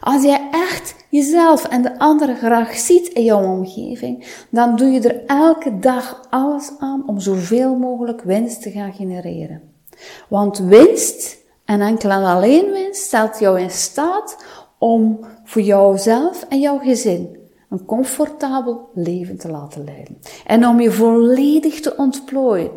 Als 0.00 0.22
jij 0.22 0.48
echt 0.50 0.94
jezelf 1.10 1.64
en 1.64 1.82
de 1.82 1.98
anderen 1.98 2.36
graag 2.36 2.76
ziet 2.76 3.08
in 3.08 3.24
jouw 3.24 3.44
omgeving, 3.44 4.44
dan 4.50 4.76
doe 4.76 4.88
je 4.88 5.00
er 5.00 5.24
elke 5.26 5.78
dag 5.78 6.26
alles 6.30 6.70
aan 6.78 7.08
om 7.08 7.20
zoveel 7.20 7.76
mogelijk 7.76 8.22
winst 8.22 8.62
te 8.62 8.70
gaan 8.70 8.92
genereren. 8.92 9.62
Want 10.28 10.58
winst, 10.58 11.38
en 11.64 11.80
enkel 11.80 12.10
en 12.10 12.24
alleen 12.24 12.70
winst, 12.70 13.02
stelt 13.02 13.38
jou 13.38 13.60
in 13.60 13.70
staat 13.70 14.44
om 14.78 15.18
voor 15.44 15.62
jouzelf 15.62 16.46
en 16.48 16.60
jouw 16.60 16.78
gezin 16.78 17.41
een 17.72 17.84
comfortabel 17.84 18.90
leven 18.94 19.38
te 19.38 19.50
laten 19.50 19.84
leiden. 19.84 20.18
En 20.46 20.66
om 20.66 20.80
je 20.80 20.90
volledig 20.90 21.80
te 21.80 21.96
ontplooien. 21.96 22.70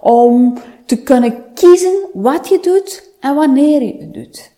Om 0.00 0.58
te 0.86 1.02
kunnen 1.02 1.52
kiezen 1.54 2.08
wat 2.12 2.48
je 2.48 2.60
doet 2.60 3.10
en 3.20 3.34
wanneer 3.34 3.82
je 3.82 3.96
het 3.98 4.14
doet. 4.14 4.52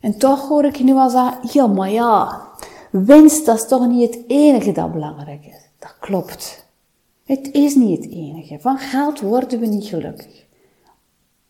En 0.00 0.18
toch 0.18 0.48
hoor 0.48 0.64
ik 0.64 0.76
je 0.76 0.84
nu 0.84 0.94
al 0.94 1.10
zeggen, 1.10 1.48
ja 1.52 1.66
maar 1.66 1.90
ja, 1.90 2.48
winst 2.90 3.46
dat 3.46 3.56
is 3.56 3.68
toch 3.68 3.88
niet 3.88 4.14
het 4.14 4.24
enige 4.26 4.72
dat 4.72 4.92
belangrijk 4.92 5.46
is. 5.46 5.68
Dat 5.78 5.96
klopt. 6.00 6.66
Het 7.24 7.52
is 7.52 7.74
niet 7.74 8.04
het 8.04 8.12
enige. 8.12 8.60
Van 8.60 8.78
geld 8.78 9.20
worden 9.20 9.60
we 9.60 9.66
niet 9.66 9.86
gelukkig. 9.86 10.46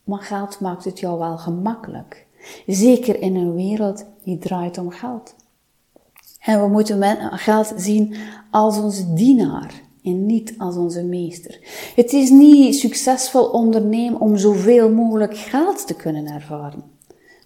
Maar 0.04 0.18
geld 0.18 0.60
maakt 0.60 0.84
het 0.84 1.00
jou 1.00 1.18
wel 1.18 1.38
gemakkelijk. 1.38 2.26
Zeker 2.66 3.20
in 3.20 3.36
een 3.36 3.54
wereld 3.54 4.04
die 4.22 4.38
draait 4.38 4.78
om 4.78 4.90
geld. 4.90 5.34
En 6.44 6.60
we 6.60 6.68
moeten 6.68 7.18
geld 7.38 7.72
zien 7.76 8.14
als 8.50 8.78
onze 8.78 9.12
dienaar 9.12 9.82
en 10.02 10.26
niet 10.26 10.54
als 10.58 10.76
onze 10.76 11.02
meester. 11.02 11.58
Het 11.96 12.12
is 12.12 12.30
niet 12.30 12.74
succesvol 12.74 13.44
ondernemen 13.44 14.20
om 14.20 14.36
zoveel 14.36 14.90
mogelijk 14.90 15.36
geld 15.36 15.86
te 15.86 15.94
kunnen 15.94 16.26
ervaren 16.26 16.82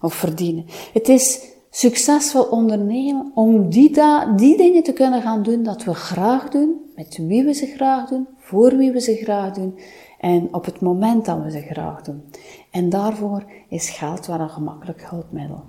of 0.01 0.13
verdienen. 0.13 0.65
Het 0.93 1.09
is 1.09 1.41
succesvol 1.69 2.43
ondernemen 2.43 3.31
om 3.33 3.69
die, 3.69 3.91
die 4.35 4.57
dingen 4.57 4.83
te 4.83 4.93
kunnen 4.93 5.21
gaan 5.21 5.43
doen 5.43 5.63
dat 5.63 5.83
we 5.83 5.93
graag 5.93 6.49
doen, 6.49 6.75
met 6.95 7.19
wie 7.27 7.43
we 7.43 7.53
ze 7.53 7.65
graag 7.65 8.09
doen, 8.09 8.27
voor 8.37 8.77
wie 8.77 8.91
we 8.91 9.01
ze 9.01 9.15
graag 9.15 9.53
doen 9.53 9.79
en 10.19 10.47
op 10.51 10.65
het 10.65 10.81
moment 10.81 11.25
dat 11.25 11.43
we 11.43 11.51
ze 11.51 11.61
graag 11.61 12.01
doen. 12.01 12.23
En 12.71 12.89
daarvoor 12.89 13.43
is 13.69 13.89
geld 13.89 14.25
wel 14.25 14.39
een 14.39 14.49
gemakkelijk 14.49 15.09
hulpmiddel. 15.09 15.63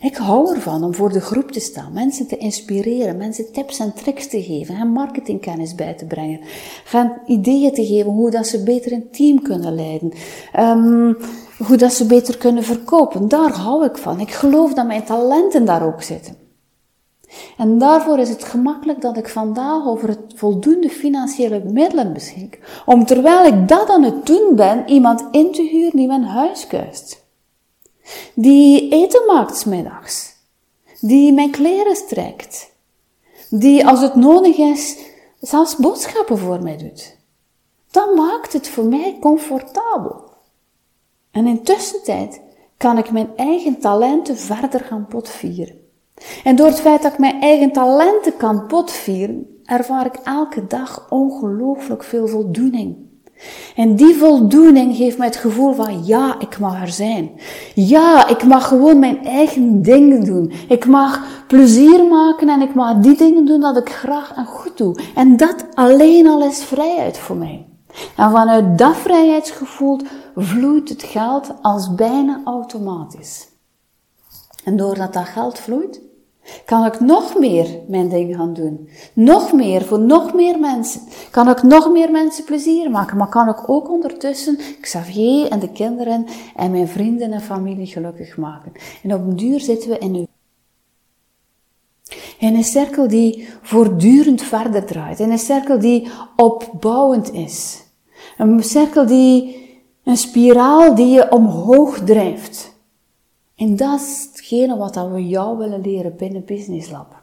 Ik 0.00 0.16
hou 0.16 0.54
ervan 0.54 0.84
om 0.84 0.94
voor 0.94 1.12
de 1.12 1.20
groep 1.20 1.50
te 1.50 1.60
staan, 1.60 1.92
mensen 1.92 2.26
te 2.26 2.36
inspireren, 2.36 3.16
mensen 3.16 3.52
tips 3.52 3.78
en 3.78 3.92
tricks 3.94 4.28
te 4.28 4.42
geven, 4.42 4.76
hen 4.76 4.88
marketingkennis 4.88 5.74
bij 5.74 5.94
te 5.94 6.04
brengen, 6.04 6.40
hen 6.84 7.12
ideeën 7.26 7.72
te 7.72 7.86
geven 7.86 8.10
hoe 8.10 8.30
dat 8.30 8.46
ze 8.46 8.62
beter 8.62 8.92
een 8.92 9.10
team 9.10 9.42
kunnen 9.42 9.74
leiden, 9.74 10.12
um, 10.58 11.16
hoe 11.66 11.76
dat 11.76 11.92
ze 11.92 12.06
beter 12.06 12.38
kunnen 12.38 12.64
verkopen. 12.64 13.28
Daar 13.28 13.52
hou 13.52 13.84
ik 13.84 13.96
van. 13.96 14.20
Ik 14.20 14.30
geloof 14.30 14.74
dat 14.74 14.86
mijn 14.86 15.04
talenten 15.04 15.64
daar 15.64 15.86
ook 15.86 16.02
zitten. 16.02 16.36
En 17.56 17.78
daarvoor 17.78 18.18
is 18.18 18.28
het 18.28 18.44
gemakkelijk 18.44 19.00
dat 19.00 19.16
ik 19.16 19.28
vandaag 19.28 19.86
over 19.86 20.08
het 20.08 20.20
voldoende 20.34 20.88
financiële 20.88 21.62
middelen 21.64 22.12
beschik, 22.12 22.82
om 22.86 23.04
terwijl 23.04 23.44
ik 23.44 23.68
dat 23.68 23.88
aan 23.88 24.02
het 24.02 24.26
doen 24.26 24.52
ben, 24.56 24.82
iemand 24.86 25.24
in 25.30 25.52
te 25.52 25.62
huren 25.62 25.96
die 25.96 26.06
mijn 26.06 26.24
huis 26.24 26.66
kuist 26.66 27.21
die 28.34 28.88
eten 28.88 29.26
maakt 29.26 29.56
smiddags, 29.56 30.34
die 31.00 31.32
mijn 31.32 31.50
kleren 31.50 31.96
strekt, 31.96 32.70
die 33.50 33.86
als 33.86 34.00
het 34.00 34.14
nodig 34.14 34.56
is 34.56 34.98
zelfs 35.40 35.76
boodschappen 35.76 36.38
voor 36.38 36.62
mij 36.62 36.76
doet. 36.76 37.16
Dan 37.90 38.14
maakt 38.14 38.52
het 38.52 38.68
voor 38.68 38.84
mij 38.84 39.16
comfortabel. 39.20 40.30
En 41.30 41.46
intussen 41.46 42.02
tijd 42.02 42.40
kan 42.76 42.98
ik 42.98 43.10
mijn 43.10 43.36
eigen 43.36 43.78
talenten 43.78 44.36
verder 44.36 44.80
gaan 44.80 45.06
potvieren. 45.06 45.80
En 46.44 46.56
door 46.56 46.66
het 46.66 46.80
feit 46.80 47.02
dat 47.02 47.12
ik 47.12 47.18
mijn 47.18 47.40
eigen 47.40 47.72
talenten 47.72 48.36
kan 48.36 48.66
potvieren, 48.66 49.60
ervaar 49.64 50.06
ik 50.06 50.14
elke 50.14 50.66
dag 50.66 51.06
ongelooflijk 51.10 52.04
veel 52.04 52.28
voldoening. 52.28 53.10
En 53.76 53.96
die 53.96 54.14
voldoening 54.14 54.96
geeft 54.96 55.18
mij 55.18 55.26
het 55.26 55.36
gevoel 55.36 55.74
van 55.74 56.04
ja, 56.06 56.40
ik 56.40 56.58
mag 56.58 56.80
er 56.80 56.88
zijn. 56.88 57.30
Ja, 57.74 58.28
ik 58.28 58.44
mag 58.44 58.68
gewoon 58.68 58.98
mijn 58.98 59.24
eigen 59.24 59.82
dingen 59.82 60.24
doen. 60.24 60.52
Ik 60.68 60.86
mag 60.86 61.20
plezier 61.46 62.04
maken 62.04 62.48
en 62.48 62.60
ik 62.60 62.74
mag 62.74 62.96
die 62.96 63.16
dingen 63.16 63.46
doen 63.46 63.60
dat 63.60 63.76
ik 63.76 63.90
graag 63.90 64.32
en 64.36 64.46
goed 64.46 64.78
doe. 64.78 64.96
En 65.14 65.36
dat 65.36 65.66
alleen 65.74 66.26
al 66.28 66.42
is 66.42 66.64
vrijheid 66.64 67.18
voor 67.18 67.36
mij. 67.36 67.66
En 68.16 68.30
vanuit 68.30 68.78
dat 68.78 68.96
vrijheidsgevoel 68.96 70.00
vloeit 70.36 70.88
het 70.88 71.02
geld 71.02 71.52
als 71.62 71.94
bijna 71.94 72.40
automatisch. 72.44 73.48
En 74.64 74.76
doordat 74.76 75.12
dat 75.12 75.24
geld 75.24 75.58
vloeit, 75.58 76.00
kan 76.64 76.86
ik 76.86 77.00
nog 77.00 77.38
meer 77.38 77.66
mijn 77.88 78.08
ding 78.08 78.36
gaan 78.36 78.54
doen? 78.54 78.88
Nog 79.12 79.52
meer, 79.52 79.82
voor 79.82 80.00
nog 80.00 80.34
meer 80.34 80.58
mensen. 80.58 81.00
Kan 81.30 81.48
ik 81.48 81.62
nog 81.62 81.90
meer 81.90 82.10
mensen 82.10 82.44
plezier 82.44 82.90
maken? 82.90 83.16
Maar 83.16 83.28
kan 83.28 83.48
ik 83.48 83.68
ook 83.68 83.90
ondertussen 83.90 84.58
Xavier 84.80 85.50
en 85.50 85.58
de 85.58 85.70
kinderen 85.70 86.26
en 86.56 86.70
mijn 86.70 86.88
vrienden 86.88 87.32
en 87.32 87.40
familie 87.40 87.86
gelukkig 87.86 88.36
maken? 88.36 88.72
En 89.02 89.14
op 89.14 89.20
een 89.20 89.36
duur 89.36 89.60
zitten 89.60 89.90
we 89.90 89.98
in 89.98 90.14
een 90.14 90.28
in 92.38 92.54
een 92.54 92.64
cirkel 92.64 93.08
die 93.08 93.48
voortdurend 93.62 94.42
verder 94.42 94.84
draait. 94.84 95.20
In 95.20 95.30
een 95.30 95.38
cirkel 95.38 95.78
die 95.78 96.10
opbouwend 96.36 97.32
is. 97.32 97.84
Een 98.36 98.62
cirkel 98.62 99.06
die, 99.06 99.56
een 100.04 100.16
spiraal 100.16 100.94
die 100.94 101.06
je 101.06 101.30
omhoog 101.30 101.98
drijft. 101.98 102.71
En 103.56 103.76
dat 103.76 104.00
is 104.00 104.28
hetgene 104.30 104.76
wat 104.76 104.94
we 104.94 105.26
jou 105.26 105.58
willen 105.58 105.80
leren 105.80 106.16
binnen 106.16 106.44
Business 106.44 106.90
Lab. 106.90 107.22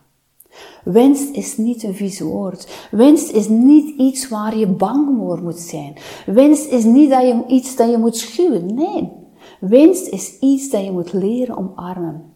Winst 0.83 1.35
is 1.35 1.57
niet 1.57 1.83
een 1.83 1.95
vies 1.95 2.19
woord. 2.19 2.87
Winst 2.91 3.31
is 3.31 3.47
niet 3.47 3.99
iets 3.99 4.27
waar 4.27 4.57
je 4.57 4.67
bang 4.67 5.17
voor 5.17 5.41
moet 5.41 5.59
zijn. 5.59 5.97
Winst 6.25 6.71
is 6.71 6.83
niet 6.83 7.09
dat 7.09 7.21
je, 7.21 7.43
iets 7.47 7.75
dat 7.75 7.89
je 7.89 7.97
moet 7.97 8.17
schuwen. 8.17 8.73
Nee. 8.73 9.11
Winst 9.59 10.07
is 10.07 10.39
iets 10.39 10.69
dat 10.69 10.83
je 10.83 10.91
moet 10.91 11.13
leren 11.13 11.57
omarmen. 11.57 12.33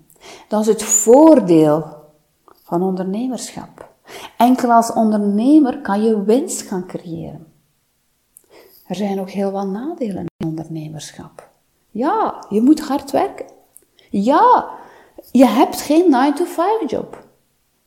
Dat 0.48 0.62
is 0.62 0.68
het 0.68 0.84
voordeel 0.84 1.86
van 2.64 2.82
ondernemerschap. 2.82 3.92
Enkel 4.38 4.72
als 4.72 4.94
ondernemer 4.94 5.82
kan 5.82 6.04
je 6.04 6.24
winst 6.24 6.62
gaan 6.62 6.88
creëren. 6.88 7.48
Er 8.88 8.96
zijn 8.96 9.20
ook 9.20 9.30
heel 9.30 9.52
wat 9.52 9.68
nadelen 9.68 10.26
in 10.38 10.48
ondernemerschap. 10.48 11.50
Ja, 11.90 12.46
je 12.50 12.62
moet 12.62 12.82
hard 12.82 13.12
werken. 13.12 13.46
Ja, 14.21 14.69
je 15.32 15.45
hebt 15.45 15.82
geen 15.82 16.15
9-to-5 16.15 16.86
job. 16.86 17.23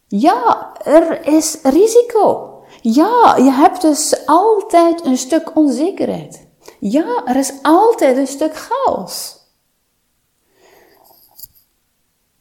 Ja, 0.07 0.73
er 0.85 1.27
is 1.27 1.59
risico. 1.63 2.51
Ja, 2.81 3.37
je 3.37 3.51
hebt 3.51 3.81
dus 3.81 4.27
altijd 4.27 5.05
een 5.05 5.17
stuk 5.17 5.57
onzekerheid. 5.57 6.49
Ja, 6.81 7.25
er 7.25 7.37
is 7.37 7.53
altijd 7.63 8.17
een 8.17 8.27
stuk 8.27 8.57
chaos. 8.57 9.39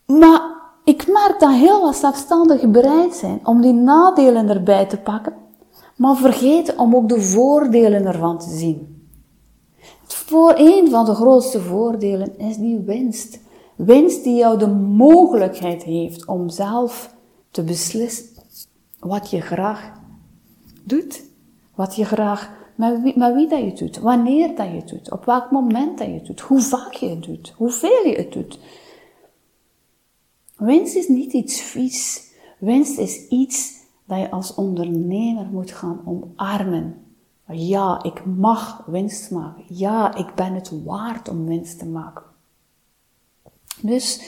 Maar 0.06 0.42
ik 0.84 1.08
merk 1.08 1.40
dat 1.40 1.52
heel 1.52 1.82
wat 1.82 1.96
zelfstandigen 1.96 2.72
bereid 2.72 3.16
zijn 3.16 3.40
om 3.44 3.62
die 3.62 3.74
nadelen 3.74 4.50
erbij 4.50 4.86
te 4.86 4.98
pakken, 4.98 5.34
maar 5.96 6.16
vergeten 6.16 6.80
om 6.80 6.96
ook 6.96 7.10
de 7.10 7.22
voordelen 7.22 8.06
ervan 8.06 8.38
te 8.38 8.50
zien. 8.50 9.10
Voor 10.06 10.54
een 10.56 10.90
van 10.90 11.06
de 11.06 11.14
grootste 11.14 11.62
voordelen 11.62 12.40
is 12.40 12.58
die 12.58 12.80
winst. 12.80 13.44
Winst 13.76 14.24
die 14.24 14.36
jou 14.36 14.58
de 14.58 14.68
mogelijkheid 14.68 15.84
heeft 15.84 16.26
om 16.26 16.50
zelf 16.50 17.16
te 17.52 17.64
beslissen 17.64 18.26
wat 19.00 19.30
je 19.30 19.42
graag 19.42 19.92
doet. 20.84 21.24
Wat 21.76 21.96
je 21.96 22.06
graag, 22.06 22.52
met 22.76 23.02
wie, 23.34 23.48
dat 23.48 23.60
je 23.60 23.74
doet, 23.74 24.00
wanneer 24.00 24.56
dat 24.56 24.68
je 24.72 24.84
doet, 24.86 25.12
op 25.12 25.26
welk 25.26 25.52
moment 25.52 25.98
dat 25.98 26.08
je 26.08 26.22
doet, 26.22 26.40
hoe 26.40 26.62
vaak 26.62 26.94
je 26.94 27.10
het 27.10 27.24
doet, 27.24 27.54
hoeveel 27.58 28.06
je 28.06 28.16
het 28.16 28.32
doet. 28.32 28.60
Winst 30.58 30.96
is 30.96 31.08
niet 31.08 31.34
iets 31.34 31.62
vies. 31.62 32.32
Winst 32.60 32.98
is 32.98 33.28
iets 33.28 33.74
dat 34.06 34.20
je 34.20 34.32
als 34.32 34.54
ondernemer 34.54 35.46
moet 35.46 35.72
gaan 35.72 36.02
omarmen. 36.06 37.04
Ja, 37.48 38.04
ik 38.04 38.26
mag 38.26 38.84
winst 38.86 39.32
maken. 39.32 39.64
Ja, 39.68 40.16
ik 40.16 40.36
ben 40.36 40.54
het 40.54 40.84
waard 40.84 41.30
om 41.30 41.46
winst 41.46 41.80
te 41.80 41.86
maken. 41.86 42.24
Dus 43.86 44.22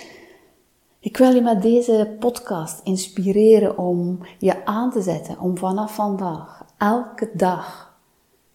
ik 1.00 1.18
wil 1.18 1.34
je 1.34 1.42
met 1.42 1.62
deze 1.62 2.16
podcast 2.20 2.82
inspireren 2.84 3.78
om 3.78 4.20
je 4.40 4.66
aan 4.66 4.92
te 4.92 5.02
zetten 5.02 5.40
om 5.40 5.58
vanaf 5.58 5.96
vandaag 5.96 6.66
elke 6.78 7.30
dag 7.34 7.96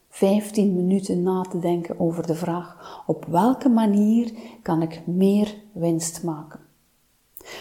15 0.09 0.77
minuten 0.77 1.23
na 1.23 1.41
te 1.41 1.59
denken 1.59 2.01
over 2.01 2.27
de 2.27 2.35
vraag 2.35 3.03
op 3.07 3.25
welke 3.25 3.69
manier 3.69 4.33
kan 4.63 4.83
ik 4.83 5.03
meer 5.07 5.55
winst 5.73 6.23
maken. 6.23 6.61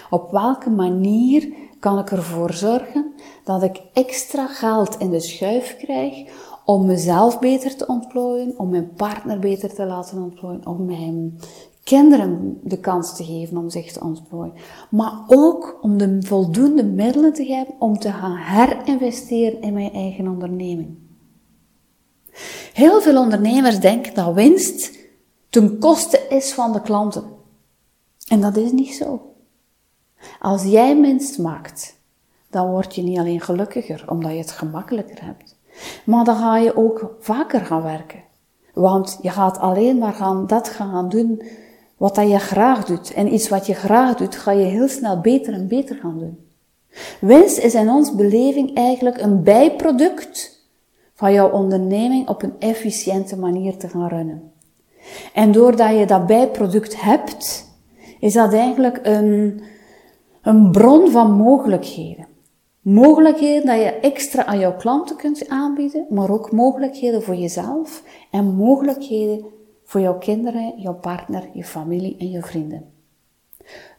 Op 0.09 0.31
welke 0.31 0.69
manier 0.69 1.53
kan 1.79 1.99
ik 1.99 2.11
ervoor 2.11 2.53
zorgen 2.53 3.13
dat 3.43 3.63
ik 3.63 3.81
extra 3.93 4.47
geld 4.47 4.97
in 4.97 5.09
de 5.09 5.19
schuif 5.19 5.77
krijg 5.77 6.29
om 6.65 6.85
mezelf 6.85 7.39
beter 7.39 7.75
te 7.75 7.87
ontplooien, 7.87 8.53
om 8.57 8.69
mijn 8.69 8.93
partner 8.93 9.39
beter 9.39 9.73
te 9.73 9.85
laten 9.85 10.21
ontplooien, 10.21 10.65
om 10.65 10.85
mijn 10.85 11.39
kinderen 11.83 12.59
de 12.63 12.79
kans 12.79 13.15
te 13.15 13.23
geven 13.23 13.57
om 13.57 13.69
zich 13.69 13.91
te 13.91 14.03
ontplooien. 14.03 14.53
Maar 14.89 15.23
ook 15.27 15.79
om 15.81 15.97
de 15.97 16.17
voldoende 16.21 16.83
middelen 16.83 17.33
te 17.33 17.45
hebben 17.45 17.75
om 17.79 17.99
te 17.99 18.11
gaan 18.11 18.35
herinvesteren 18.35 19.61
in 19.61 19.73
mijn 19.73 19.93
eigen 19.93 20.27
onderneming. 20.27 20.97
Heel 22.73 23.01
veel 23.01 23.17
ondernemers 23.17 23.79
denken 23.79 24.13
dat 24.13 24.33
winst 24.33 24.99
ten 25.49 25.79
koste 25.79 26.25
is 26.29 26.53
van 26.53 26.73
de 26.73 26.81
klanten. 26.81 27.23
En 28.27 28.41
dat 28.41 28.57
is 28.57 28.71
niet 28.71 28.93
zo. 28.93 29.33
Als 30.39 30.63
jij 30.63 30.97
winst 30.97 31.39
maakt, 31.39 31.99
dan 32.49 32.69
word 32.69 32.95
je 32.95 33.01
niet 33.01 33.19
alleen 33.19 33.41
gelukkiger 33.41 34.05
omdat 34.07 34.31
je 34.31 34.37
het 34.37 34.51
gemakkelijker 34.51 35.25
hebt, 35.25 35.55
maar 36.05 36.25
dan 36.25 36.35
ga 36.35 36.57
je 36.57 36.77
ook 36.77 37.15
vaker 37.19 37.65
gaan 37.65 37.83
werken. 37.83 38.23
Want 38.73 39.19
je 39.21 39.29
gaat 39.29 39.57
alleen 39.57 39.97
maar 39.97 40.13
gaan, 40.13 40.47
dat 40.47 40.69
gaan 40.69 41.09
doen 41.09 41.41
wat 42.01 42.15
dat 42.15 42.29
je 42.29 42.39
graag 42.39 42.85
doet. 42.85 43.13
En 43.13 43.33
iets 43.33 43.49
wat 43.49 43.65
je 43.65 43.73
graag 43.73 44.15
doet, 44.15 44.35
ga 44.35 44.51
je 44.51 44.65
heel 44.65 44.87
snel 44.87 45.19
beter 45.19 45.53
en 45.53 45.67
beter 45.67 45.95
gaan 45.95 46.19
doen. 46.19 46.37
Winst 47.19 47.57
is 47.57 47.73
in 47.73 47.89
ons 47.89 48.15
beleving 48.15 48.75
eigenlijk 48.75 49.21
een 49.21 49.43
bijproduct 49.43 50.65
van 51.13 51.33
jouw 51.33 51.49
onderneming 51.49 52.27
op 52.27 52.43
een 52.43 52.53
efficiënte 52.59 53.37
manier 53.37 53.77
te 53.77 53.87
gaan 53.87 54.07
runnen. 54.07 54.51
En 55.33 55.51
doordat 55.51 55.97
je 55.97 56.05
dat 56.05 56.25
bijproduct 56.25 57.01
hebt, 57.01 57.69
is 58.19 58.33
dat 58.33 58.53
eigenlijk 58.53 58.99
een, 59.03 59.61
een 60.41 60.71
bron 60.71 61.11
van 61.11 61.31
mogelijkheden. 61.31 62.27
Mogelijkheden 62.81 63.65
dat 63.65 63.77
je 63.77 63.99
extra 63.99 64.45
aan 64.45 64.59
jouw 64.59 64.75
klanten 64.75 65.15
kunt 65.15 65.49
aanbieden, 65.49 66.05
maar 66.09 66.29
ook 66.29 66.51
mogelijkheden 66.51 67.23
voor 67.23 67.35
jezelf 67.35 68.03
en 68.31 68.45
mogelijkheden 68.55 69.45
voor 69.91 70.01
jouw 70.01 70.17
kinderen, 70.17 70.73
jouw 70.77 70.93
partner, 70.93 71.49
je 71.53 71.63
familie 71.63 72.17
en 72.17 72.29
je 72.29 72.43
vrienden. 72.43 72.91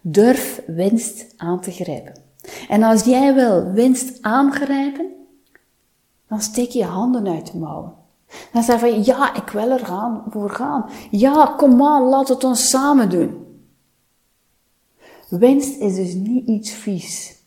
Durf 0.01 0.63
winst 0.67 1.35
aan 1.37 1.61
te 1.61 1.71
grijpen. 1.71 2.15
En 2.69 2.83
als 2.83 3.05
jij 3.05 3.35
wil 3.35 3.73
winst 3.73 4.23
aangrijpen, 4.23 5.07
dan 6.29 6.41
steek 6.41 6.71
je 6.71 6.85
handen 6.85 7.29
uit 7.29 7.53
de 7.53 7.59
mouwen. 7.59 7.95
Dan 8.53 8.63
zeg 8.63 8.81
je 8.81 8.91
van, 8.91 9.05
ja, 9.05 9.35
ik 9.35 9.49
wil 9.49 9.71
er 9.71 9.87
gaan, 9.87 10.25
voor 10.31 10.51
gaan. 10.51 10.91
Ja, 11.11 11.55
kom 11.57 11.83
aan, 11.83 12.03
laat 12.03 12.29
het 12.29 12.45
ons 12.45 12.69
samen 12.69 13.11
doen. 13.11 13.47
Winst 15.29 15.81
is 15.81 15.95
dus 15.95 16.15
niet 16.15 16.47
iets 16.47 16.71
vies. 16.71 17.42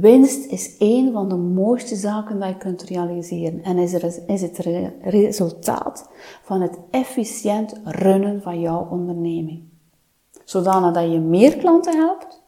Winst 0.00 0.46
is 0.46 0.76
een 0.78 1.12
van 1.12 1.28
de 1.28 1.36
mooiste 1.36 1.96
zaken 1.96 2.40
die 2.40 2.48
je 2.48 2.56
kunt 2.56 2.82
realiseren 2.82 3.62
en 3.62 3.78
is, 3.78 3.92
is 4.26 4.42
het 4.42 4.58
resultaat 5.02 6.08
van 6.42 6.60
het 6.60 6.78
efficiënt 6.90 7.80
runnen 7.84 8.42
van 8.42 8.60
jouw 8.60 8.88
onderneming. 8.90 9.62
Zodanig 10.44 10.92
dat 10.92 11.12
je 11.12 11.18
meer 11.18 11.56
klanten 11.56 11.96
helpt, 11.96 12.42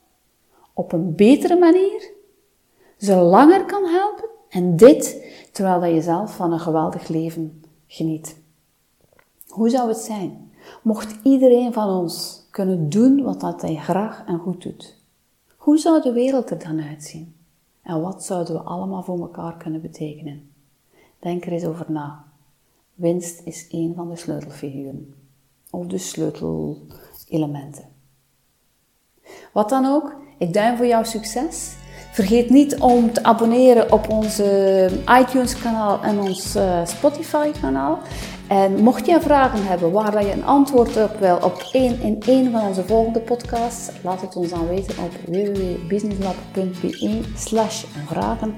op 0.73 0.93
een 0.93 1.15
betere 1.15 1.59
manier, 1.59 2.13
ze 2.99 3.15
langer 3.15 3.65
kan 3.65 3.85
helpen 3.85 4.29
en 4.49 4.77
dit 4.77 5.27
terwijl 5.53 5.81
dat 5.81 5.91
je 5.91 6.03
zelf 6.03 6.37
van 6.37 6.53
een 6.53 6.61
geweldig 6.61 7.09
leven 7.09 7.63
geniet. 7.87 8.37
Hoe 9.49 9.71
zou 9.71 9.89
het 9.89 9.99
zijn 9.99 10.53
mocht 10.83 11.17
iedereen 11.23 11.73
van 11.73 11.89
ons 11.89 12.47
kunnen 12.51 12.89
doen 12.89 13.23
wat 13.23 13.41
dat 13.41 13.63
hij 13.63 13.77
graag 13.77 14.25
en 14.27 14.39
goed 14.39 14.63
doet? 14.63 14.97
Hoe 15.57 15.79
zou 15.79 16.03
de 16.03 16.13
wereld 16.13 16.51
er 16.51 16.59
dan 16.59 16.81
uitzien? 16.81 17.37
En 17.89 18.01
wat 18.01 18.25
zouden 18.25 18.55
we 18.55 18.61
allemaal 18.61 19.03
voor 19.03 19.21
elkaar 19.21 19.57
kunnen 19.57 19.81
betekenen? 19.81 20.51
Denk 21.19 21.45
er 21.45 21.53
eens 21.53 21.65
over 21.65 21.87
na. 21.89 22.25
Winst 22.95 23.41
is 23.45 23.67
een 23.71 23.93
van 23.97 24.09
de 24.09 24.17
sleutelfiguren. 24.17 25.15
Of 25.71 25.87
de 25.87 25.99
sleutelelementen. 25.99 27.85
Wat 29.53 29.69
dan 29.69 29.87
ook, 29.87 30.17
ik 30.39 30.53
duim 30.53 30.77
voor 30.77 30.87
jouw 30.87 31.03
succes. 31.03 31.77
Vergeet 32.13 32.51
niet 32.51 32.79
om 32.81 33.13
te 33.13 33.23
abonneren 33.23 33.93
op 33.93 34.09
onze 34.09 34.91
iTunes 35.21 35.59
kanaal 35.59 36.03
en 36.03 36.21
ons 36.21 36.55
eh, 36.55 36.87
Spotify 36.87 37.51
kanaal. 37.61 37.99
En 38.49 38.83
mocht 38.83 39.07
je 39.07 39.21
vragen 39.21 39.67
hebben 39.67 39.93
waar 39.93 40.25
je 40.25 40.33
een 40.33 40.45
antwoord 40.45 40.97
op 40.97 41.17
wil 41.19 41.37
op 41.37 41.69
één 41.73 42.01
in 42.01 42.23
één 42.27 42.53
van 42.53 42.67
onze 42.67 42.85
volgende 42.87 43.21
podcasts, 43.21 43.91
laat 44.03 44.21
het 44.21 44.37
ons 44.37 44.49
dan 44.49 44.69
weten 44.69 44.95
op 45.05 45.13
www.businesslab.be 45.27 47.21
slash 47.37 47.85
vragen. 48.07 48.57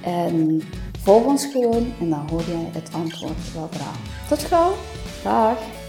En 0.00 0.62
volg 1.02 1.24
ons 1.24 1.46
gewoon 1.46 1.92
en 2.00 2.10
dan 2.10 2.28
hoor 2.30 2.42
jij 2.48 2.68
het 2.72 2.90
antwoord 2.92 3.52
wel 3.54 3.68
graag. 3.72 3.98
Tot 4.28 4.42
gauw. 4.42 4.72
Dag. 5.22 5.81